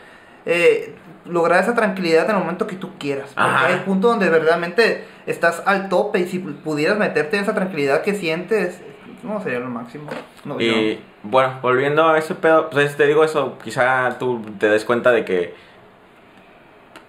[0.45, 0.93] eh,
[1.25, 3.31] lograr esa tranquilidad en el momento que tú quieras.
[3.33, 3.67] Porque Ajá.
[3.67, 8.01] hay el punto donde verdaderamente estás al tope y si pudieras meterte en esa tranquilidad
[8.01, 8.81] que sientes,
[9.23, 10.09] no sería lo máximo.
[10.43, 14.85] No, Y bueno, volviendo a ese pedo, pues te digo eso, quizá tú te des
[14.85, 15.55] cuenta de que,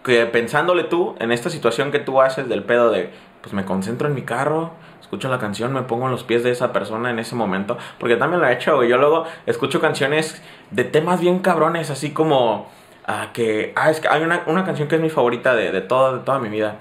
[0.03, 3.11] que pensándole tú en esta situación que tú haces del pedo de,
[3.43, 6.51] pues me concentro en mi carro, escucho la canción, me pongo en los pies de
[6.51, 8.89] esa persona en ese momento, porque también lo he hecho, güey.
[8.89, 12.69] yo luego escucho canciones de temas bien cabrones, así como
[13.07, 15.81] ah, que, ah, es que hay una, una canción que es mi favorita de, de,
[15.81, 16.79] toda, de toda mi vida.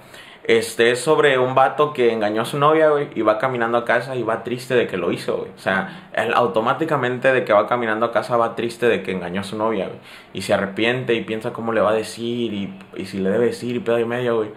[0.47, 3.85] Este es sobre un vato que engañó a su novia, güey, y va caminando a
[3.85, 5.49] casa y va triste de que lo hizo, güey.
[5.55, 9.41] O sea, él automáticamente de que va caminando a casa va triste de que engañó
[9.41, 9.99] a su novia, güey.
[10.33, 13.47] Y se arrepiente y piensa cómo le va a decir y, y si le debe
[13.47, 14.51] decir y pedo y medio, güey.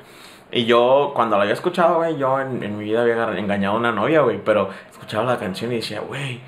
[0.50, 3.78] Y yo, cuando lo había escuchado, güey, yo en, en mi vida había engañado a
[3.78, 6.40] una novia, güey, pero escuchaba la canción y decía, güey,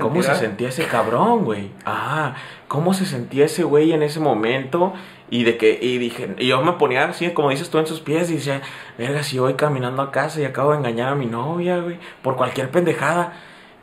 [0.00, 1.70] ¿cómo se sentía ese cabrón, güey?
[1.86, 2.34] Ah,
[2.68, 4.92] ¿cómo se sentía ese güey en ese momento?
[5.30, 8.00] Y de que, y dije, y yo me ponía así, como dices tú, en sus
[8.00, 8.60] pies y decía,
[8.98, 12.36] verga, si voy caminando a casa y acabo de engañar a mi novia, güey, por
[12.36, 13.32] cualquier pendejada.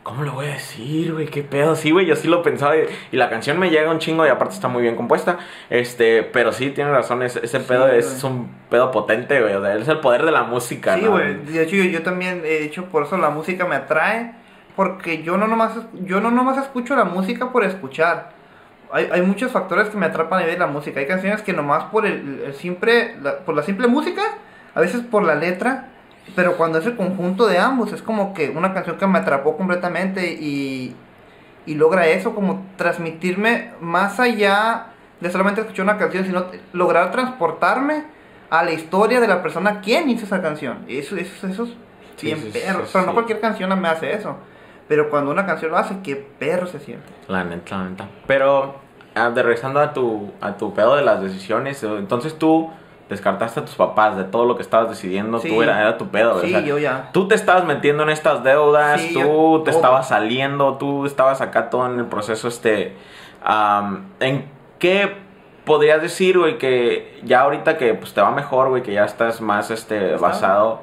[0.02, 1.26] ¿Cómo lo voy a decir, güey?
[1.26, 1.76] ¿Qué pedo?
[1.76, 4.30] Sí, güey, yo sí lo pensaba y, y la canción me llega un chingo y
[4.30, 5.38] aparte está muy bien compuesta.
[5.70, 9.54] Este, pero sí, tiene razón, ese, ese pedo es un pedo potente, güey.
[9.54, 11.12] O sea, es el poder de la música, Sí, ¿no?
[11.12, 11.34] güey.
[11.44, 14.32] De hecho, yo, yo también he hecho por eso la música me atrae.
[14.76, 15.72] Porque yo no nomás,
[16.04, 18.30] yo no nomás escucho la música por escuchar.
[18.92, 21.00] hay, hay muchos factores que me atrapan a ver la música.
[21.00, 24.22] Hay canciones que nomás por el, el simple, la- por la simple música,
[24.74, 25.88] a veces por la letra,
[26.36, 29.56] pero cuando es el conjunto de ambos, es como que una canción que me atrapó
[29.56, 30.94] completamente y,
[31.66, 34.86] y logra eso, como transmitirme más allá
[35.20, 38.04] de solamente escuchar una canción, sino lograr transportarme
[38.50, 40.84] a la historia de la persona quien hizo esa canción.
[40.88, 41.70] Eso, eso, eso es
[42.20, 42.84] bien sí, perro.
[42.84, 44.36] sí, pero no cualquier canción me hace eso.
[44.88, 47.06] Pero cuando una canción lo hace, qué perro se siente.
[47.28, 48.08] La neta, la neta.
[48.26, 48.74] Pero,
[49.14, 52.70] ah, de regresando a tu, a tu pedo de las decisiones, eh, entonces tú
[53.08, 55.48] descartaste a tus papás de todo lo que estabas decidiendo, Sí.
[55.48, 57.10] tú era, era tu pedo, Sí, o sea, yo ya.
[57.12, 59.80] Tú te estabas metiendo en estas deudas, Sí, tú yo- te todo.
[59.80, 62.96] estabas saliendo, tú estabas acá todo en el proceso este...
[63.44, 64.46] am, ¿En
[64.78, 65.14] qué
[65.64, 69.40] podrías decir, güey, que ya ahorita que pues, te va mejor, güey, que ya estás
[69.40, 70.80] más este, basado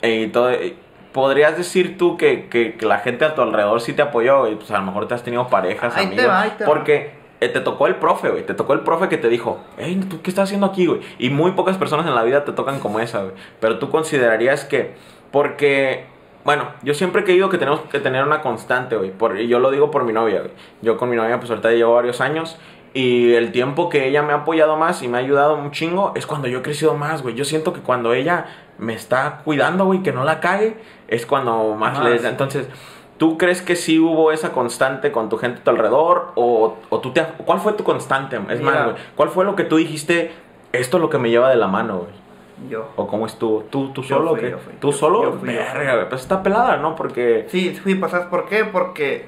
[0.00, 0.50] y todo...
[0.50, 0.76] eh,
[1.12, 4.54] ¿Podrías decir tú que, que, que la gente a tu alrededor sí te apoyó, güey?
[4.56, 6.28] Pues a lo mejor te has tenido parejas, Ahí te amigos.
[6.28, 8.46] va, ahí te porque eh, te tocó el profe, güey.
[8.46, 11.00] Te tocó el profe que te dijo, hey, ¿tú qué estás haciendo aquí, güey?
[11.18, 13.34] Y muy pocas personas en la vida te tocan como esa, güey.
[13.60, 14.94] Pero tú considerarías que,
[15.30, 16.04] porque,
[16.44, 19.10] bueno, yo siempre he creído que tenemos que tener una constante, güey.
[19.10, 20.52] Por, y yo lo digo por mi novia, güey.
[20.82, 22.58] Yo con mi novia, pues ahorita llevo varios años.
[22.94, 26.12] Y el tiempo que ella me ha apoyado más y me ha ayudado un chingo
[26.14, 27.34] es cuando yo he crecido más, güey.
[27.34, 28.46] Yo siento que cuando ella
[28.78, 30.76] me está cuidando, güey, que no la cague,
[31.08, 32.22] es cuando más les...
[32.24, 32.68] Entonces,
[33.16, 36.32] ¿tú crees que sí hubo esa constante con tu gente a tu alrededor?
[36.34, 37.24] ¿O, o tú te...
[37.46, 38.36] ¿Cuál fue tu constante?
[38.50, 38.72] Es Mira.
[38.72, 40.32] más, güey, ¿cuál fue lo que tú dijiste?
[40.72, 42.22] Esto es lo que me lleva de la mano, güey.
[42.70, 42.90] Yo.
[42.96, 43.60] ¿O cómo estuvo?
[43.70, 44.74] ¿Tú, tú solo fui, yo fui.
[44.78, 45.22] ¿Tú Yo- solo?
[45.22, 45.48] yo fui.
[45.48, 46.08] Verga, güey.
[46.10, 46.94] Pues está pelada, ¿no?
[46.94, 47.46] Porque...
[47.48, 48.64] Sí, fui, pues ¿sabes por qué?
[48.66, 49.26] Porque,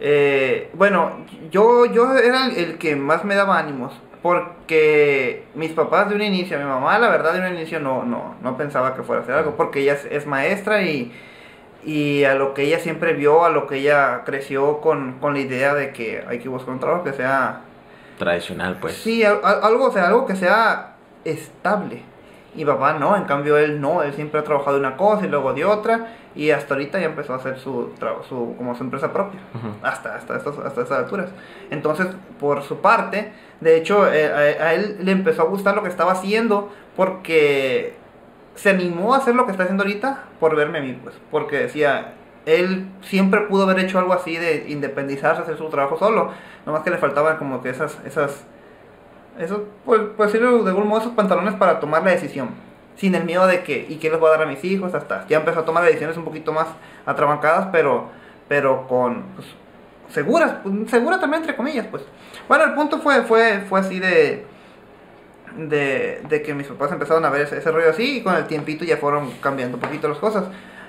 [0.00, 1.12] eh, bueno,
[1.50, 3.92] yo, yo era el, que más me daba ánimos.
[4.22, 8.34] Porque mis papás de un inicio, mi mamá la verdad de un inicio no, no,
[8.42, 9.56] no pensaba que fuera a hacer algo.
[9.56, 11.10] Porque ella es, es maestra y,
[11.84, 15.40] y a lo que ella siempre vio, a lo que ella creció con, con la
[15.40, 17.60] idea de que hay que buscar un trabajo que sea
[18.18, 18.96] Tradicional, pues.
[18.96, 22.02] Sí, al- al- algo, o sea, algo que sea estable.
[22.54, 25.30] Y papá no, en cambio él no, él siempre ha trabajado de una cosa y
[25.30, 27.92] luego de otra y hasta ahorita ya empezó a hacer su,
[28.28, 29.40] su como su empresa propia,
[29.82, 31.30] hasta, hasta, estas, hasta estas alturas.
[31.70, 32.06] Entonces,
[32.38, 35.88] por su parte, de hecho, eh, a, a él le empezó a gustar lo que
[35.88, 37.94] estaba haciendo porque
[38.54, 41.58] se animó a hacer lo que está haciendo ahorita por verme a mí, pues, porque
[41.58, 42.14] decía,
[42.46, 46.30] él siempre pudo haber hecho algo así de independizarse, hacer su trabajo solo,
[46.66, 48.44] nomás que le faltaban como que esas, esas,
[49.38, 52.50] esos, pues, decirlo de algún modo, esos pantalones para tomar la decisión,
[53.00, 54.92] sin el miedo de que, ¿y qué les voy a dar a mis hijos?
[54.94, 56.66] Hasta, ya empezó a tomar decisiones un poquito más
[57.06, 58.10] atrabancadas, pero,
[58.46, 59.46] pero con, pues,
[60.12, 62.02] seguras, pues, seguras también entre comillas, pues.
[62.46, 64.44] Bueno, el punto fue, fue, fue así de,
[65.56, 68.84] de, de que mis papás empezaron a ver ese, rollo así y con el tiempito
[68.84, 70.44] ya fueron cambiando un poquito las cosas.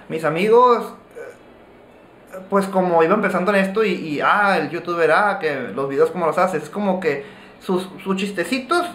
[0.10, 5.56] Mis amigos, eh, pues como iba empezando en esto y, ah, el youtuber, ah, que
[5.74, 7.24] los videos como los haces, es como que
[7.62, 8.86] sus chistecitos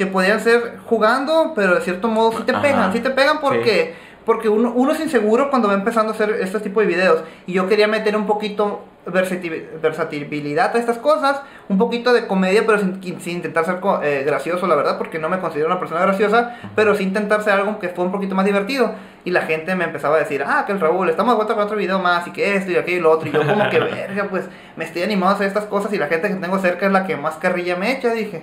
[0.00, 2.62] que podían ser jugando, pero de cierto modo sí te Ajá.
[2.62, 6.38] pegan, sí te pegan porque, porque uno, uno es inseguro cuando va empezando a hacer
[6.40, 11.42] este tipo de videos y yo quería meter un poquito versati- versatilidad a estas cosas,
[11.68, 15.28] un poquito de comedia, pero sin, sin intentar ser eh, gracioso, la verdad, porque no
[15.28, 18.46] me considero una persona graciosa, pero sí intentar ser algo que fue un poquito más
[18.46, 18.92] divertido.
[19.26, 21.64] Y la gente me empezaba a decir, ah, que el Raúl, estamos de vuelta con
[21.64, 23.28] otro video más, y que esto y aquello y lo otro.
[23.28, 24.44] Y yo, como que, verga, pues
[24.76, 27.06] me estoy animado a hacer estas cosas, y la gente que tengo cerca es la
[27.06, 28.42] que más carrilla me echa, dije.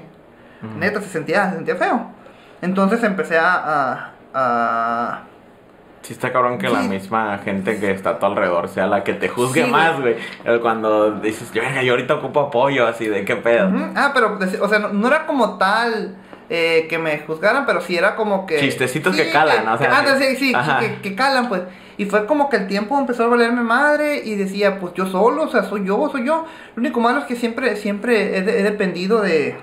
[0.61, 2.11] Neta, se sentía, se sentía feo.
[2.61, 3.53] Entonces empecé a.
[3.53, 5.21] a, a-
[6.01, 6.87] Sí está cabrón que la Sí.
[6.89, 10.15] misma gente que está a tu alrededor sea la que te juzgue Sí, más, güey.
[10.61, 13.69] Cuando dices, venga, yo ahorita ocupo apoyo, así de qué pedo.
[13.95, 16.15] Ah, pero, deci- o sea, no, no era como tal
[16.49, 18.57] eh, que me juzgaran, pero sí era como que.
[18.57, 20.79] Chistecitos que calan, o sea, ah, sí, sí, ajá.
[20.79, 21.63] que, que calan, pues.
[21.97, 25.43] Y fue como que el tiempo empezó a valerme madre y decía, pues yo solo,
[25.43, 26.45] o sea, soy yo, soy yo.
[26.75, 29.57] Lo único malo es que siempre, siempre he, de- he dependido de.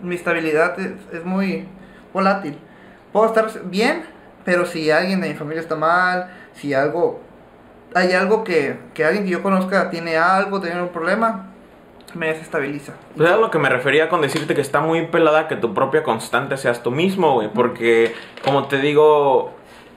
[0.00, 1.66] Mi estabilidad es, es muy
[2.12, 2.58] volátil.
[3.12, 4.04] Puedo estar bien,
[4.44, 7.20] pero si alguien de mi familia está mal, si algo.
[7.94, 11.48] Hay algo que, que alguien que yo conozca tiene algo, tiene un problema,
[12.14, 12.94] me desestabiliza.
[13.16, 16.56] Pues lo que me refería con decirte que está muy pelada que tu propia constante
[16.56, 17.48] seas tú mismo, güey.
[17.52, 19.52] Porque, como te digo,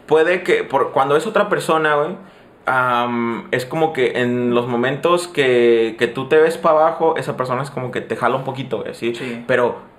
[0.07, 2.17] puede que por, cuando es otra persona, güey,
[2.65, 7.37] am, es como que en los momentos que, que tú te ves para abajo, esa
[7.37, 9.15] persona es como que te jala un poquito, güey, ¿sí?
[9.15, 9.43] Sí.
[9.47, 9.90] Pero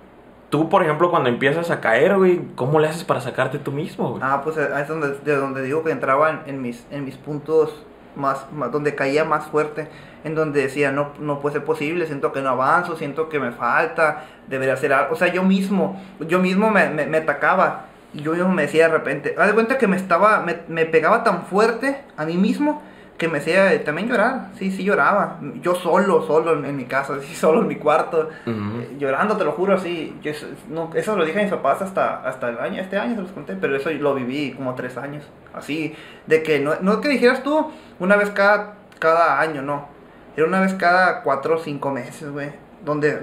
[0.53, 4.11] tú, por ejemplo, cuando empiezas a caer, güey, ¿cómo le haces para sacarte tú mismo,
[4.11, 4.21] güey?
[4.23, 7.83] Ah, pues es donde, de donde digo que entraba en, en mis, en mis puntos
[8.15, 9.87] más, más- donde caía más fuerte,
[10.23, 13.51] en donde decía, no, no puede ser posible, siento que no avanzo, siento que me
[13.51, 15.13] falta, debería hacer algo.
[15.13, 18.89] O sea, yo mismo, yo mismo me, me, me atacaba y yo mismo me decía
[18.89, 22.37] de repente, haz de cuenta que me estaba, me, me pegaba tan fuerte a mí
[22.37, 22.83] mismo
[23.17, 25.39] que me hacía también llorar, sí, sí lloraba.
[25.61, 29.43] Yo solo, solo en, en mi casa, sí, solo en mi cuarto, eh, llorando, te
[29.45, 30.17] lo juro, así.
[30.21, 33.15] Yo, eso- no, eso lo dije a mis papás hasta, hasta el año, este año
[33.15, 35.95] se los conté, pero eso lo viví como tres años, así.
[36.27, 39.87] De que no, no que dijeras tú una vez cada, cada año, no.
[40.35, 42.49] Era una vez cada cuatro o cinco meses, güey.
[42.83, 43.13] Donde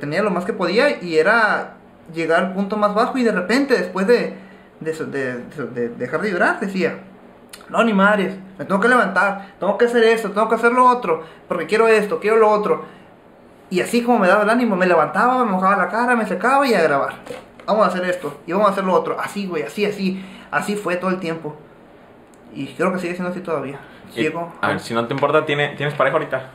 [0.00, 1.74] tenía lo más que podía y era
[2.12, 4.34] llegar al punto más bajo y de repente, después de,
[4.80, 6.98] de, eso- de- de- de dejar de llorar, decía,
[7.68, 10.86] no, ni madres, me tengo que levantar, tengo que hacer esto, tengo que hacer lo
[10.86, 12.84] otro, porque quiero esto, quiero lo otro.
[13.70, 16.66] Y así como me daba el ánimo, me levantaba, me mojaba la cara, me secaba
[16.66, 17.14] y a grabar.
[17.66, 19.20] Vamos a hacer esto y vamos a hacer lo otro.
[19.20, 20.24] Así, güey, así, así.
[20.50, 21.54] Así fue todo el tiempo.
[22.54, 23.78] Y creo que sigue siendo así todavía.
[24.14, 24.54] Sigo.
[24.62, 26.50] a ver, si no te importa, ¿tiene, ¿tienes pareja ahorita?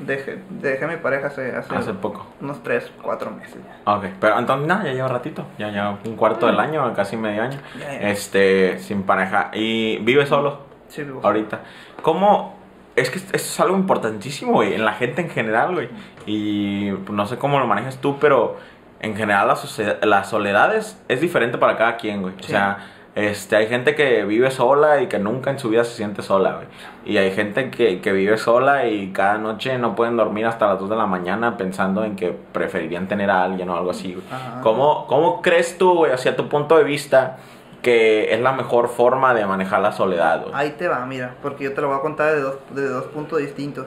[0.00, 2.26] Dejé, dejé a mi pareja hace, hace, Hace poco.
[2.40, 3.92] unos 3, 4 meses ya.
[3.92, 7.42] Ok, pero entonces nada, ya lleva ratito, ya lleva un cuarto del año, casi medio
[7.42, 8.10] año, Ya, ya.
[8.10, 9.50] este, sin pareja.
[9.54, 11.20] ¿Y vive solo Sí, vivo.
[11.22, 11.60] ahorita?
[12.02, 12.56] ¿Cómo?
[12.96, 15.88] Es que esto es algo importantísimo, güey, en la gente en general, güey.
[16.26, 18.56] Y pues, no sé cómo lo manejas tú, pero
[19.00, 22.34] en general la, la soledad es, es diferente para cada quien, güey.
[22.38, 22.78] O sea,
[23.14, 26.54] este, hay gente que vive sola y que nunca en su vida se siente sola,
[26.54, 26.66] güey.
[27.04, 30.80] Y hay gente que, que vive sola y cada noche no pueden dormir hasta las
[30.80, 34.26] 2 de la mañana pensando en que preferirían tener a alguien o algo así, güey.
[34.62, 37.36] ¿Cómo, ¿Cómo crees tú, güey, hacia tu punto de vista,
[37.82, 40.52] que es la mejor forma de manejar la soledad, güey?
[40.52, 43.04] Ahí te va, mira, porque yo te lo voy a contar de dos, de dos
[43.04, 43.86] puntos distintos.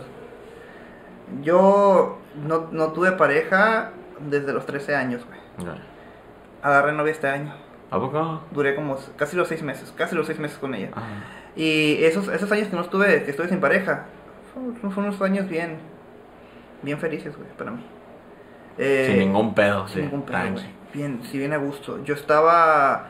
[1.41, 5.37] Yo no, no tuve pareja desde los 13 años, güey.
[6.61, 7.66] Agarré novia este año.
[7.89, 8.41] ¿A poco?
[8.51, 10.89] Duré como casi los 6 meses, casi los 6 meses con ella.
[10.93, 11.05] Ajá.
[11.55, 14.05] Y esos, esos años que no estuve, que estuve sin pareja,
[14.53, 15.77] fueron, fueron unos años bien,
[16.83, 17.83] bien felices, güey, para mí.
[18.77, 20.01] Eh, Sin ningún pedo, sin sí.
[20.03, 20.65] ningún pedo, güey.
[20.93, 22.03] Bien, sí, bien a gusto.
[22.03, 23.09] Yo estaba.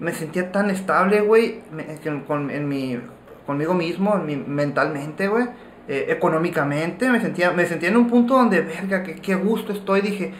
[0.00, 1.62] Me sentía tan estable, güey,
[2.26, 2.98] con, en mi,
[3.46, 5.46] conmigo mismo, en mi- mentalmente, güey.
[5.88, 10.00] eh, económicamente, me sentía, me sentía en un punto donde, verga, qué, qué gusto estoy.
[10.00, 10.34] Dije,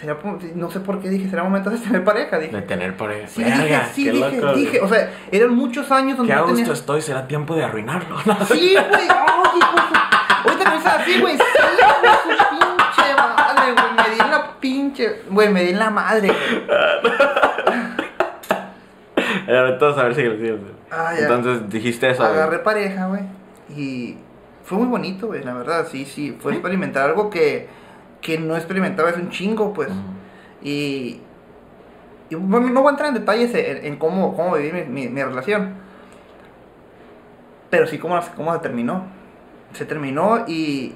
[0.00, 0.16] será,
[0.54, 2.38] no sé por qué dije, será momento de tener pareja.
[2.38, 3.28] Dije, De tener pareja.
[3.28, 4.80] sí, Verga, dije, sí, dije, loco, dije.
[4.80, 6.72] O sea, eran muchos años donde Qué a gusto tenía.
[6.72, 8.16] estoy, será tiempo de arruinarlo.
[8.20, 9.04] Sí, güey.
[9.06, 11.36] Hijo su- Ahorita me así, güey.
[11.36, 14.08] Sí, güey, su pinche madre, güey.
[14.08, 15.22] Me di en la pinche.
[15.30, 16.30] Güey, me di en la madre.
[19.80, 20.34] Vamos a ver si lo.
[20.90, 21.12] Ah.
[21.18, 22.22] Entonces dijiste eso.
[22.22, 22.34] güey.
[22.34, 23.22] Agarré pareja, güey.
[23.76, 24.16] Y
[24.64, 25.86] fue muy bonito, güey, la verdad.
[25.90, 26.36] Sí, sí.
[26.40, 27.68] Fue experimentar algo que,
[28.26, 29.88] que no experimentaba hace un chingo, pues.
[30.62, 31.20] Y.
[32.28, 35.08] Y bueno, no voy a entrar en detalles en, en cómo, cómo viví mi, mi-
[35.08, 35.74] mi relación.
[37.70, 39.04] Pero sí, cómo, cómo se terminó.
[39.74, 40.94] Se terminó y.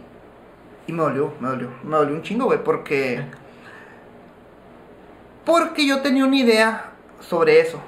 [0.88, 1.68] Y me dolió, me dolió.
[1.84, 3.24] Me dolió un chingo, güey, porque.
[5.44, 7.80] Porque yo tenía una idea sobre eso.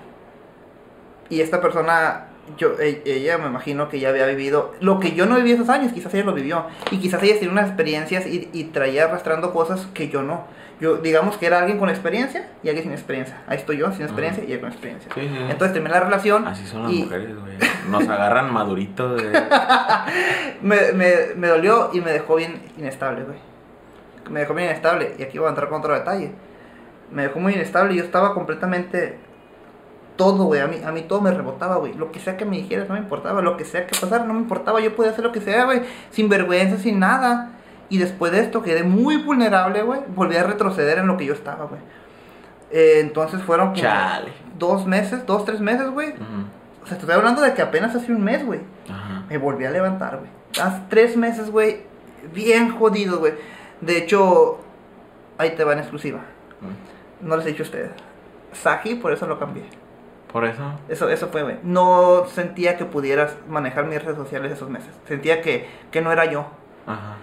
[1.28, 5.26] Y esta persona, yo, e- ella me imagino que ya había vivido lo que yo
[5.26, 6.66] no viví esos años, quizás ella lo vivió.
[6.90, 10.44] Y quizás ella tenía unas experiencias y, y traía arrastrando cosas que yo no.
[10.80, 13.40] Yo, digamos que era alguien con experiencia y alguien sin experiencia.
[13.46, 15.12] Ahí estoy yo, sin experiencia y ella con experiencia.
[15.14, 15.36] Sí, sí.
[15.48, 16.44] Entonces terminé la relación.
[16.46, 17.56] Así son las y mujeres, güey.
[17.88, 19.22] Nos agarran maduritos.
[19.30, 19.32] güey.
[20.60, 23.38] me, me, me dolió y me dejó bien inestable, güey.
[24.28, 25.14] Me dejó bien inestable.
[25.18, 26.32] Y aquí voy a entrar con otro detalle.
[27.12, 29.18] Me dejó muy inestable y yo estaba completamente...
[30.16, 30.60] Todo, güey.
[30.60, 31.94] A mí, a mí todo me rebotaba, güey.
[31.94, 33.40] Lo que sea que me dijeras no me importaba.
[33.42, 34.80] Lo que sea que pasara no me importaba.
[34.80, 35.82] Yo podía hacer lo que sea, güey.
[36.10, 37.52] Sin vergüenza, sin nada.
[37.88, 40.00] Y después de esto quedé muy vulnerable, güey.
[40.14, 41.80] Volví a retroceder en lo que yo estaba, güey.
[42.70, 44.32] Eh, entonces fueron como Chale.
[44.58, 46.10] dos meses, dos, tres meses, güey.
[46.10, 46.22] Ujú.
[46.82, 48.60] O sea, te estoy hablando de que apenas hace un mes, güey.
[49.28, 50.30] Me volví a levantar, güey.
[50.60, 51.82] Hace tres meses, güey.
[52.34, 53.34] Bien jodido, güey.
[53.80, 54.58] De hecho,
[55.38, 56.20] ahí te va en exclusiva.
[57.20, 57.90] No les he dicho a ustedes.
[58.52, 59.64] Saji, por eso lo cambié.
[60.32, 60.62] Por eso.
[60.88, 61.56] Eso, eso fue, güey.
[61.62, 64.88] No sentía que pudieras manejar mis redes sociales esos meses.
[65.06, 66.46] Sentía que, que no era yo.
[66.86, 67.16] Ajá.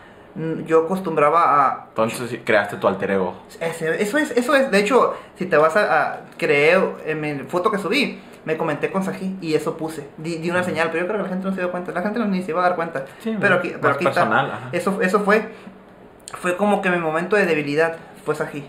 [0.65, 1.85] Yo acostumbraba a...
[1.89, 3.35] Entonces creaste tu alter ego.
[3.59, 4.71] Eso es, eso es.
[4.71, 8.91] De hecho, si te vas a, a creer en mi foto que subí, me comenté
[8.91, 10.07] con Saji y eso puse.
[10.17, 11.91] Di, di una señal, pero yo creo que la gente no se dio cuenta.
[11.91, 13.05] La gente no, ni se iba a dar cuenta.
[13.19, 14.57] Sí, pero aquí, pero aquí personal, está.
[14.57, 14.69] ajá.
[14.71, 15.49] Eso, eso fue,
[16.37, 18.63] fue como que mi momento de debilidad fue Saji.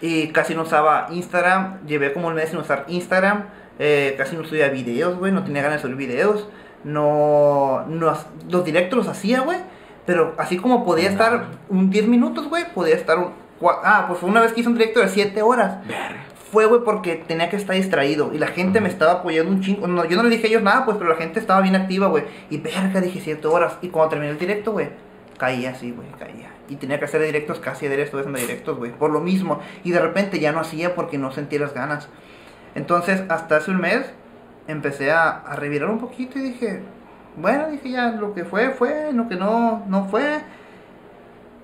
[0.00, 1.86] Y casi no usaba Instagram.
[1.86, 3.44] Llevé como un mes sin usar Instagram.
[3.82, 5.32] eh, casi no subía videos, güey.
[5.32, 6.46] No tenía ganas de subir videos.
[6.84, 8.14] No, no.
[8.50, 9.58] Los directos los hacía, güey.
[10.06, 11.12] Pero así como podía No.
[11.12, 13.32] estar un 10 minutos, güey, podía estar un.
[13.84, 15.78] Ah, pues fue una vez que hice un directo de 7 horas.
[15.86, 16.24] Verga.
[16.50, 18.32] Fue, güey, porque tenía que estar distraído.
[18.34, 19.86] Y la gente me estaba apoyando un chingo.
[19.86, 22.08] No, yo no le dije a ellos nada, pues, pero la gente estaba bien activa,
[22.08, 22.24] güey.
[22.50, 23.74] Y verga, dije 7 horas.
[23.82, 24.88] Y cuando terminé el directo, güey,
[25.40, 26.50] caía así, güey, caía.
[26.68, 28.92] Y tenía que hacer directos casi de esto, haciendo directos, güey.
[28.92, 29.60] Por lo mismo.
[29.82, 32.08] Y de repente ya no hacía porque no sentía las ganas.
[32.74, 34.12] Entonces, hasta hace un mes,
[34.68, 36.82] empecé a, a revirar un poquito y dije,
[37.36, 40.40] bueno, dije ya, lo que fue, fue, lo que no, no fue.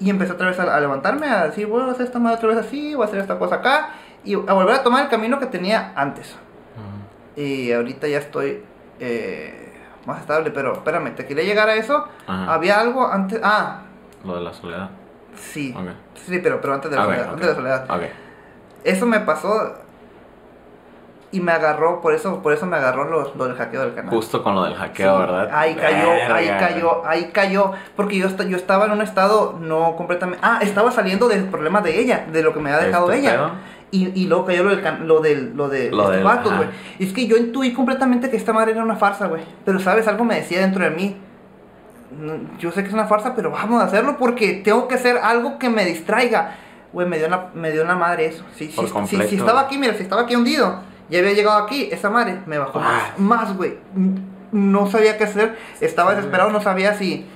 [0.00, 2.48] Y empecé otra vez a, a levantarme, a decir, voy a hacer esta madre otra
[2.48, 3.90] vez así, voy a hacer esta cosa acá.
[4.24, 6.34] Y a volver a tomar el camino que tenía antes.
[7.36, 8.62] Y ahorita ya estoy
[8.98, 9.65] eh,
[10.06, 12.06] más estable, pero espérame, te quería llegar a eso.
[12.26, 12.54] Ajá.
[12.54, 13.40] Había algo antes.
[13.42, 13.80] Ah,
[14.24, 14.90] Lo de la soledad.
[15.34, 15.74] sí.
[16.14, 17.28] Sí, pero, pero antes de la soledad.
[17.28, 17.86] Antes de la soledad.
[18.84, 19.74] Eso me pasó.
[21.32, 24.10] Y me agarró, por eso, por eso me agarró lo, lo del hackeo del canal.
[24.14, 25.50] Justo con lo del hackeo, Sí, ¿verdad?
[25.52, 27.72] Ahí cayó, ahí cayó, ahí cayó.
[27.96, 30.40] Porque yo, yo estaba en un estado no completamente.
[30.42, 33.32] Ah, estaba saliendo del problema de ella, de lo que me había dejado ¿Este ella.
[33.36, 33.50] pedo?
[33.92, 36.68] Y, y luego cayó lo del, lo del, lo de Lo estos vatos, güey.
[36.98, 39.42] Es que yo intuí completamente que esta madre era una farsa, güey.
[39.64, 40.08] Pero, ¿sabes?
[40.08, 41.16] Algo me decía dentro de mí.
[42.10, 45.18] "Mm, Yo sé que es una farsa, pero vamos a hacerlo porque tengo que hacer
[45.18, 46.54] algo que me distraiga.
[46.92, 48.44] Güey, me dio la, me dio la madre eso.
[48.56, 50.80] Sí, sí, si, si estaba aquí, mira, si estaba aquí hundido,
[51.10, 53.12] ya había llegado aquí, esa madre me bajó Ah.
[53.18, 53.18] más,
[53.48, 53.74] más, güey.
[53.94, 54.14] Mm,
[54.52, 57.26] No sabía qué hacer, estaba desesperado, no sabía si,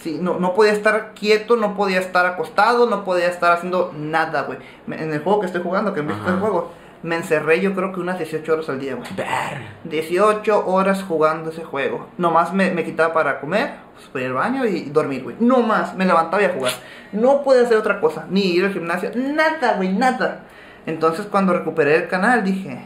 [0.00, 4.42] si no, no podía estar quieto, no podía estar acostado, no podía estar haciendo nada,
[4.42, 4.58] güey.
[4.88, 6.30] En el juego que estoy jugando, que me Ajá.
[6.30, 6.72] el juego,
[7.02, 9.08] me encerré yo creo que unas 18 horas al día, güey.
[9.16, 9.66] Verga.
[9.84, 12.08] 18 horas jugando ese juego.
[12.16, 15.36] Nomás me, me quitaba para comer, pues, para ir al baño y dormir, güey.
[15.40, 16.72] No más, me levantaba y a jugar.
[17.12, 20.44] No podía hacer otra cosa, ni ir al gimnasio, nada, güey, nada.
[20.86, 22.82] Entonces cuando recuperé el canal dije,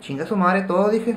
[0.00, 1.16] chinga su madre todo, dije.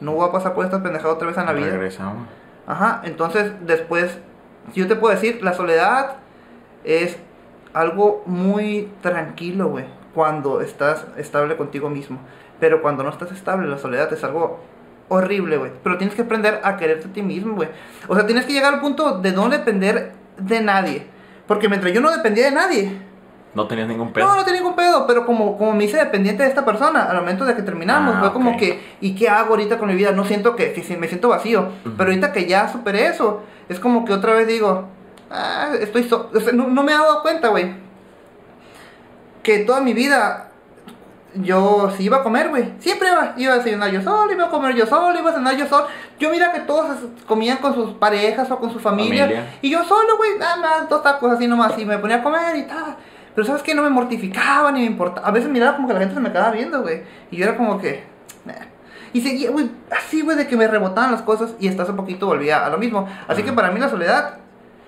[0.00, 1.70] No voy a pasar por estas pendejadas otra vez en la vida.
[1.70, 2.26] Regresamos.
[2.66, 4.18] Ajá, entonces después,
[4.74, 6.16] yo te puedo decir, la soledad
[6.84, 7.16] es
[7.72, 9.84] algo muy tranquilo, güey,
[10.14, 12.18] cuando estás estable contigo mismo.
[12.58, 14.60] Pero cuando no estás estable, la soledad es algo
[15.08, 15.72] horrible, güey.
[15.82, 17.68] Pero tienes que aprender a quererte a ti mismo, güey.
[18.06, 21.06] O sea, tienes que llegar al punto de no depender de nadie.
[21.46, 22.98] Porque mientras yo no dependía de nadie,
[23.54, 24.26] No tenías ningún pedo.
[24.28, 27.16] no, no tenía ningún pedo, pero como, como me hice dependiente de esta persona, al
[27.16, 30.12] momento de que terminamos, Ah, fue como que, ¿y qué hago ahorita con mi vida?
[30.12, 31.94] No siento que, que si- me siento vacío, Ujú.
[31.96, 34.84] pero ahorita que ya superé eso, es como que otra vez digo,
[35.32, 37.74] ah, estoy, so- o sea, no, no me he dado cuenta, güey,
[39.42, 40.46] que toda mi vida
[41.34, 44.50] yo si iba a comer, güey, siempre iba, iba a desayunar yo solo, iba a
[44.50, 45.86] comer yo solo, iba a cenar yo solo.
[46.18, 49.54] Yo mira que todos comían con sus parejas o con su familia, Familia.
[49.62, 52.56] y yo solo, güey, nada más, dos tacos así nomás, y me ponía a comer
[52.56, 52.96] y tal.
[53.34, 55.26] Pero sabes que no me mortificaba ni me importaba.
[55.26, 57.56] A veces miraba como que la gente se me quedaba viendo, güey, y yo era
[57.56, 58.02] como que...
[59.12, 62.26] Y seguía, güey, así, güey, de que me rebotaban las cosas y hasta hace poquito
[62.26, 63.08] volvía a lo mismo.
[63.26, 64.34] Así que para mí la soledad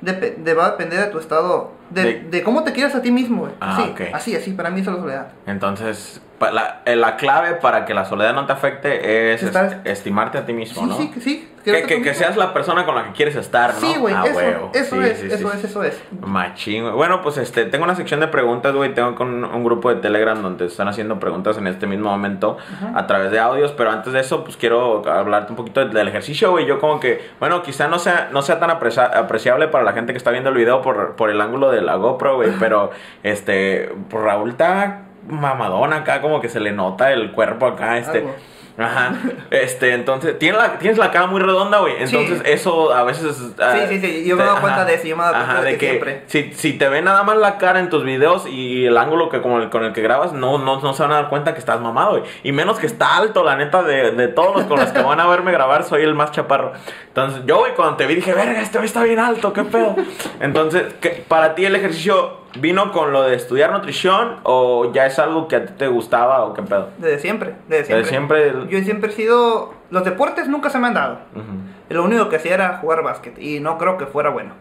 [0.00, 3.10] de- va a depender de tu estado, de, De- de cómo te quieres a ti
[3.10, 3.52] mismo, güey.
[3.60, 5.26] Ah, así, así, así, para mí eso es la soledad.
[5.46, 9.42] Entonces, la, eh, la clave para que la soledad no te afecte es
[9.84, 10.96] estimarte a ti mismo, Sí, ¿no?
[10.96, 11.48] sí, sí.
[11.64, 13.80] Que, que- seas la persona con la que quieres estar, ¿no?
[13.80, 14.40] Sí, güey, Ah, eso,
[14.74, 15.56] eso Sí, es, sí, eso sí.
[15.58, 16.02] es, eso es.
[16.20, 16.92] Machín, güey.
[16.94, 18.92] Bueno, pues este, tengo una sección de preguntas, güey.
[18.94, 22.56] Tengo con un grupo de Telegram donde están haciendo preguntas en este mismo momento
[22.96, 23.70] a través de audios.
[23.76, 26.66] Pero antes de eso, pues quiero hablarte un poquito del ejercicio, güey.
[26.66, 30.12] Yo como que, bueno, quizá no sea, no sea tan aprecia- apreciable para la gente
[30.12, 32.50] que está viendo el video por, por el ángulo de la GoPro, güey.
[32.58, 32.90] Pero,
[33.22, 38.18] este, Raúl está mamadón acá, como que se le nota el cuerpo acá, este.
[38.18, 38.34] Algo.
[38.78, 39.12] Ajá,
[39.50, 41.94] este, entonces, tiene la, tienes la cara muy redonda, güey.
[42.02, 42.50] Entonces, Sí.
[42.52, 43.36] eso a veces.
[43.60, 45.36] ah, Sí, sí, sí, yo me he dado cuenta de eso, yo me he dado
[45.36, 46.22] cuenta ajá, de de que que siempre.
[46.26, 49.42] si, si te ve nada más la cara en tus videos y el ángulo que
[49.42, 51.58] con el, con el que grabas, no, no, no se van a dar cuenta que
[51.60, 52.22] estás mamado, güey.
[52.44, 55.20] Y menos que está alto, la neta, de, de todos los con los que van
[55.20, 56.72] a verme grabar, soy el más chaparro.
[57.08, 59.94] Entonces, yo, güey, cuando te vi dije, verga, este güey está bien alto, qué pedo.
[60.40, 65.18] Entonces, ¿qué- para ti el ejercicio vino con lo de estudiar nutrición o ya es
[65.18, 66.90] algo que a ti te gustaba o qué pedo?
[66.98, 67.96] Desde siempre, desde siempre.
[67.96, 68.48] Desde siempre.
[68.48, 69.74] el- Yo siempre he sido...
[69.90, 71.18] Los deportes nunca se me han dado.
[71.34, 71.94] Ujú.
[71.94, 74.52] Lo único que hacía era jugar básquet y no creo que fuera bueno.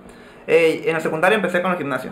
[0.48, 2.12] Eh, en la secundaria empecé con el gimnasio.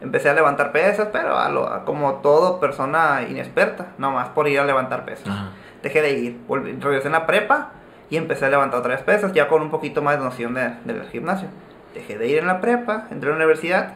[0.00, 4.58] Empecé a levantar pesas, pero a lo, a como todo persona inexperta, nomás por ir
[4.58, 5.28] a levantar pesas.
[5.28, 5.50] Ajá.
[5.82, 7.72] Dejé de ir, volví, regresé en la prepa
[8.08, 11.02] y empecé a levantar otras pesas, ya con un poquito más de noción de- del
[11.10, 11.48] gimnasio.
[11.94, 13.94] Dejé de ir en la prepa, entré a la universidad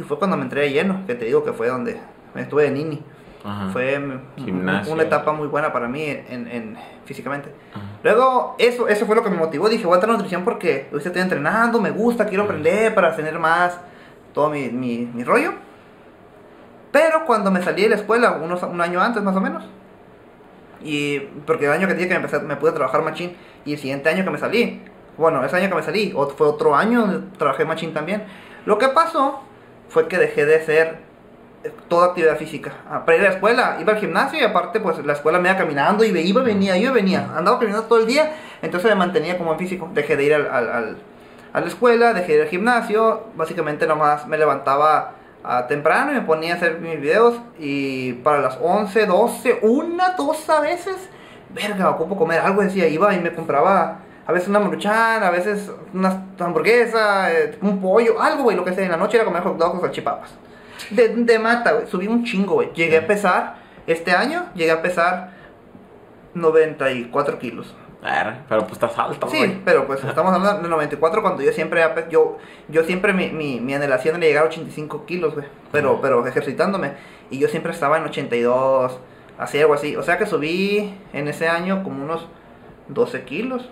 [0.00, 2.00] y fue cuando me entré de lleno, que te digo que fue donde
[2.34, 3.02] me estuve de nini.
[3.44, 3.68] Ajá.
[3.70, 3.98] Fue
[4.36, 4.92] Gimnasio.
[4.92, 7.52] una etapa muy buena para mí en, en- físicamente.
[7.74, 7.84] Ajá.
[8.02, 9.68] Luego, eso, eso fue lo que me motivó.
[9.68, 13.14] Dije, voy a entrar a nutrición porque ahorita estoy entrenando, me gusta, quiero aprender para
[13.16, 13.78] tener más
[14.34, 15.52] todo mi, mi, mi rollo.
[16.92, 19.64] Pero cuando me salí de la escuela, unos, un año antes más o menos,
[20.82, 23.78] y porque el año que dije que me, empecé, me pude trabajar machín, y el
[23.78, 24.82] siguiente año que me salí,
[25.16, 28.24] bueno, ese año que me salí, fue otro año donde trabajé machín también.
[28.66, 29.40] Lo que pasó
[29.90, 30.98] fue que dejé de hacer
[31.64, 32.72] eh, toda actividad física.
[32.90, 35.50] Ah, Para ir a la escuela, iba al gimnasio y aparte pues la escuela me
[35.50, 37.28] iba caminando y iba, venía, iba, venía.
[37.36, 38.32] Andaba caminando todo el día,
[38.62, 39.90] entonces me mantenía como en físico.
[39.92, 40.96] Dejé de ir al-
[41.52, 45.12] a la escuela, dejé de ir al gimnasio, básicamente nomás me levantaba
[45.42, 50.10] ah, temprano y me ponía a hacer mis videos y para las 11, 12, una,
[50.10, 50.96] dos a veces,
[51.52, 53.98] verga, ocupo comer algo, decía, iba y me compraba
[54.30, 58.72] a veces una maruchan, a veces una hamburguesa, eh, un pollo, algo, güey, lo que
[58.72, 58.84] sea.
[58.84, 60.30] En la noche era comer hot dogs o salchipapas.
[60.90, 61.86] De, de mata, güey.
[61.88, 62.72] Subí un chingo, güey.
[62.72, 63.56] Llegué a pesar,
[63.86, 65.32] este año, llegué a pesar
[66.34, 67.74] 94 kilos.
[68.02, 69.60] Ver, Pero pues estás alto, Sí, güey.
[69.62, 73.74] pero pues estamos hablando de 94 cuando yo siempre, yo, yo siempre mi, mi, mi
[73.74, 75.46] anhelación era llegar a 85 kilos, güey.
[75.70, 76.92] Pero, pero ejercitándome.
[77.30, 78.98] Y yo siempre estaba en 82,
[79.38, 79.96] así, algo así.
[79.96, 82.26] O sea que subí en ese año como unos
[82.88, 83.68] 12 kilos.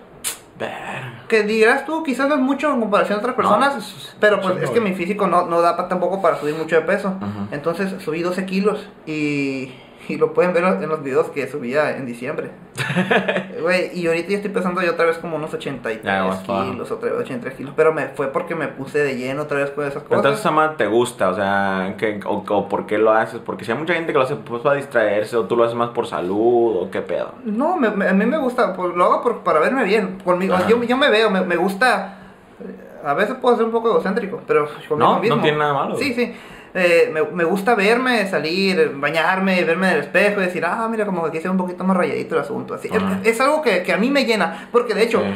[1.27, 4.41] Que dirás tú, quizás no es mucho en comparación a otras personas, No, es- pero
[4.41, 4.91] pues es que güey.
[4.91, 7.15] mi físico no, no da pa- tampoco para subir mucho de peso.
[7.51, 9.73] Entonces subí 12 kilos y,
[10.09, 12.49] y lo pueden ver en los videos que subía en diciembre.
[13.61, 16.63] Güey, y ahorita ya estoy pesando yo otra vez como unos 83 Ya, más bajo.
[16.71, 19.69] kilos, otra vez 83 kilos, pero me fue porque me puse de lleno otra vez
[19.71, 20.17] con esas cosas.
[20.17, 21.29] Entonces, Sama, ¿te gusta?
[21.29, 23.39] O sea, ¿qué- o, o por qué lo haces?
[23.45, 25.75] Porque si hay mucha gente que lo hace pues, para distraerse, o tú lo haces
[25.75, 27.33] más por salud, o qué pedo.
[27.43, 30.17] No, me- me- a mí me gusta, pues, lo hago por- para verme bien.
[30.23, 30.67] Conmigo, Ajá.
[30.69, 32.15] yo, yo me veo, me, me gusta.
[32.61, 35.41] eh, A veces puedo ser un poco egocéntrico, pero conmigo No, no mismo.
[35.41, 36.33] tiene nada malo, Sí, sí.
[36.73, 41.05] Eh, me, me gusta verme, salir, bañarme, verme en el espejo y decir, ah, mira,
[41.05, 42.75] como que aquí se ve un poquito más rayadito el asunto.
[42.75, 42.89] Así.
[43.23, 45.33] Es, algo que, que a mí me llena, porque de hecho, Sí.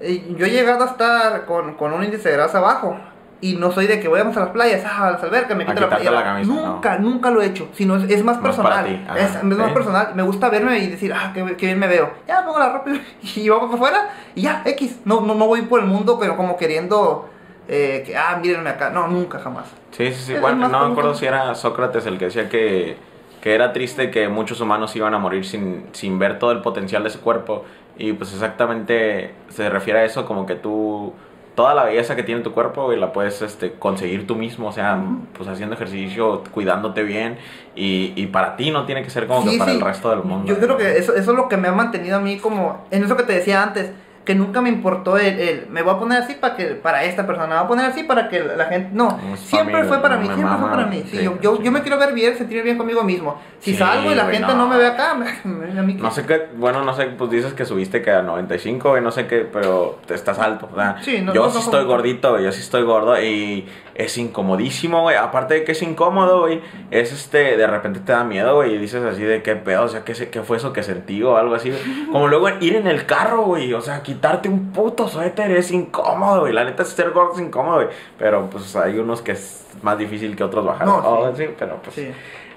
[0.00, 2.96] eh, yo he llegado a estar con, con un índice de grasa bajo.
[3.38, 5.78] Y no soy de que vayamos a las playas, ah, a las albercas, me quito
[5.78, 6.10] la playera.
[6.10, 6.66] la camisa, no.
[6.72, 7.68] nunca, nunca lo he hecho.
[7.74, 9.04] Sino es, es más personal.
[9.06, 10.12] ajá, es, es más personal.
[10.14, 12.10] Me gusta verme y decir, ah, qué, qué bien me veo.
[12.26, 12.90] Ya pongo la ropa
[13.36, 15.00] y vamos para afuera y ya, X.
[15.04, 17.28] No, no, no voy por el mundo, pero como queriendo
[17.68, 18.90] eh, que, ah, mírenme acá.
[18.90, 19.66] No, nunca, jamás.
[19.90, 20.34] Sí, sí, sí.
[20.40, 22.96] Bueno, no me acuerdo si era Sócrates el que decía que,
[23.40, 27.02] que era triste que muchos humanos iban a morir sin, sin ver todo el potencial
[27.04, 27.64] de su cuerpo.
[27.98, 31.12] Y pues exactamente se refiere a eso como que tú...
[31.54, 34.72] Toda la belleza que tiene tu cuerpo y la puedes este, conseguir tú mismo, o
[34.72, 35.02] sea,
[35.34, 37.38] pues haciendo ejercicio, cuidándote bien
[37.74, 39.78] y, y para ti no tiene que ser como que Sí, para sí.
[39.78, 40.46] el resto del mundo.
[40.46, 43.04] Yo creo que eso, eso es lo que me ha mantenido a mí como, en
[43.04, 43.90] eso que te decía antes,
[44.26, 47.26] que nunca me importó el, el, me voy a poner así para que para esta
[47.26, 50.02] persona, me voy a poner así para que la gente, no, Es siempre familia, fue
[50.02, 51.02] para mí, siempre fue para mí.
[51.08, 51.62] Sí, sí, yo, yo, sí.
[51.62, 53.40] yo me quiero ver bien, sentir bien conmigo mismo.
[53.60, 54.56] Si salgo y la gente no.
[54.56, 54.68] no.
[54.68, 58.02] me ve acá, a mí No sé qué, bueno, no sé, pues dices que subiste
[58.02, 60.68] que a 95 y no sé qué, pero te estás alto,
[61.02, 65.16] Sí, no- yo no- sí estoy gordito, yo sí estoy gordo y es incomodísimo, güey,
[65.16, 66.60] aparte de que es incómodo, güey,
[66.90, 69.88] es este, de repente te da miedo, güey, y dices así de qué pedo, o
[69.88, 71.72] sea, qué, qué fue eso que sentí o algo así,
[72.12, 76.40] como luego ir en el carro, güey, o sea, quitarte un puto suéter es incómodo,
[76.40, 77.88] güey, la neta ser gordo es incómodo, güey,
[78.18, 81.44] pero pues hay unos que es más difícil que otros bajar, No, Oh, sí.
[81.44, 81.94] sí, pero pues...
[81.94, 82.10] Sí.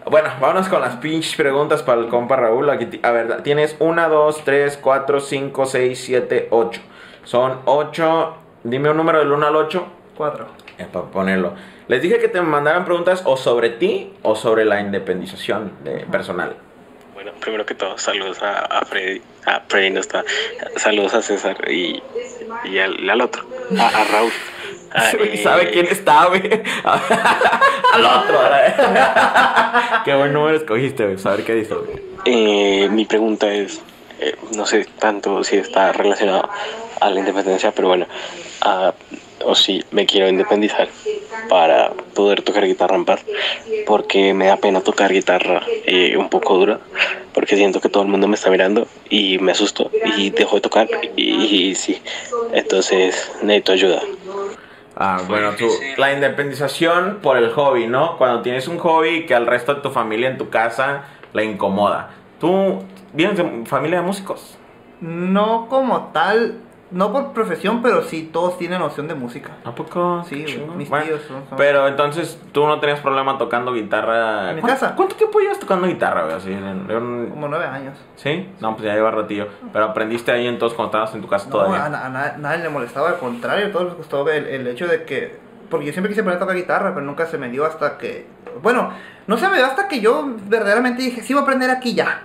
[0.09, 2.69] Bueno, vámonos con las pinches preguntas para el compa Raúl.
[2.69, 6.81] Aquí, a ver, tienes 1, 2, 3, 4, 5, 6, 7, 8.
[7.25, 8.33] Son 8.
[8.63, 9.85] Dime un número del 1 al 8.
[10.17, 10.45] Cuatro.
[10.91, 11.53] para ponerlo.
[11.89, 16.55] Les dije que te mandaran preguntas o sobre ti o sobre la independización de personal.
[17.21, 19.21] Bueno, primero que todo, saludos a, a Freddy.
[19.45, 20.23] A Freddy no está.
[20.77, 22.01] Saludos a César y,
[22.63, 23.45] y al, al otro,
[23.77, 24.31] a, a Raúl.
[24.93, 26.41] Ah, eh, ¿Sabe quién está, güey?
[26.85, 28.39] al otro.
[30.05, 31.17] Qué buen número escogiste, güey.
[31.17, 31.99] Saber qué dice, güey.
[32.23, 33.81] eh, mi pregunta es:
[34.21, 36.49] eh, no sé tanto si está relacionado
[37.01, 38.07] a la independencia, pero bueno,
[38.61, 38.93] ah,
[39.45, 40.87] o si me quiero independizar
[41.47, 43.25] para poder tocar guitarra en paz,
[43.85, 46.79] porque me da pena tocar guitarra eh, un poco dura,
[47.33, 50.61] porque siento que todo el mundo me está mirando y me asusto y dejo de
[50.61, 52.01] tocar y, y sí,
[52.53, 54.01] entonces necesito ayuda.
[55.01, 58.17] Ah, bueno, tú, la independización por el hobby, ¿no?
[58.17, 62.09] Cuando tienes un hobby que al resto de tu familia en tu casa le incomoda.
[62.39, 62.83] ¿Tú
[63.13, 64.57] vienes de familia de músicos?
[64.99, 66.57] No como tal,
[66.91, 69.51] no por profesión, pero sí todos tienen noción de música.
[69.63, 70.23] ¿A poco?
[70.27, 74.49] Sí, mis Bueno, tíos son- son- Pero entonces tú no tenías problema tocando guitarra.
[74.49, 74.95] En mi ¿Cuánto- casa.
[74.95, 76.35] ¿Cuánto tiempo llevas tocando guitarra, güey?
[76.35, 76.55] Así,
[77.29, 77.97] Como nueve años.
[78.15, 78.49] ¿Sí?
[78.59, 79.47] No, pues ya lleva ratillo.
[79.71, 81.85] Pero aprendiste ahí entonces cuando estabas en tu casa No, todavía.
[81.85, 84.67] a, na- a na- nadie le molestaba, al contrario, a todos les gustó el, el
[84.67, 85.37] hecho de que.
[85.69, 88.25] Porque yo siempre quise aprender a tocar guitarra, pero nunca se me dio hasta que.
[88.63, 88.89] Bueno,
[89.27, 92.23] no se me dio hasta que yo verdaderamente dije, sí voy a aprender aquí ya.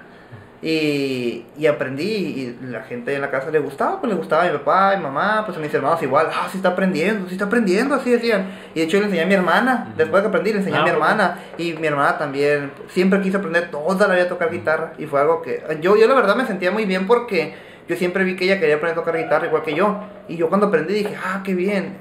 [0.67, 4.47] Y, y aprendí, y la gente en la casa le gustaba, pues le gustaba a
[4.47, 7.35] mi papá, a mi mamá, pues a mis hermanos igual, ah, sí está aprendiendo, sí
[7.35, 8.47] está aprendiendo, así decían.
[8.75, 10.81] Y de hecho le enseñé a mi hermana, después de que aprendí, le enseñé Ah,
[10.81, 10.95] a mi ok.
[10.95, 15.05] hermana, y mi hermana también, siempre quiso aprender toda la vida a tocar guitarra, y
[15.05, 17.55] fue algo que, yo, yo la verdad me sentía muy bien porque
[17.87, 20.49] yo siempre vi que ella quería aprender a tocar guitarra igual que yo, y yo
[20.49, 21.99] cuando aprendí dije, ah, qué bien,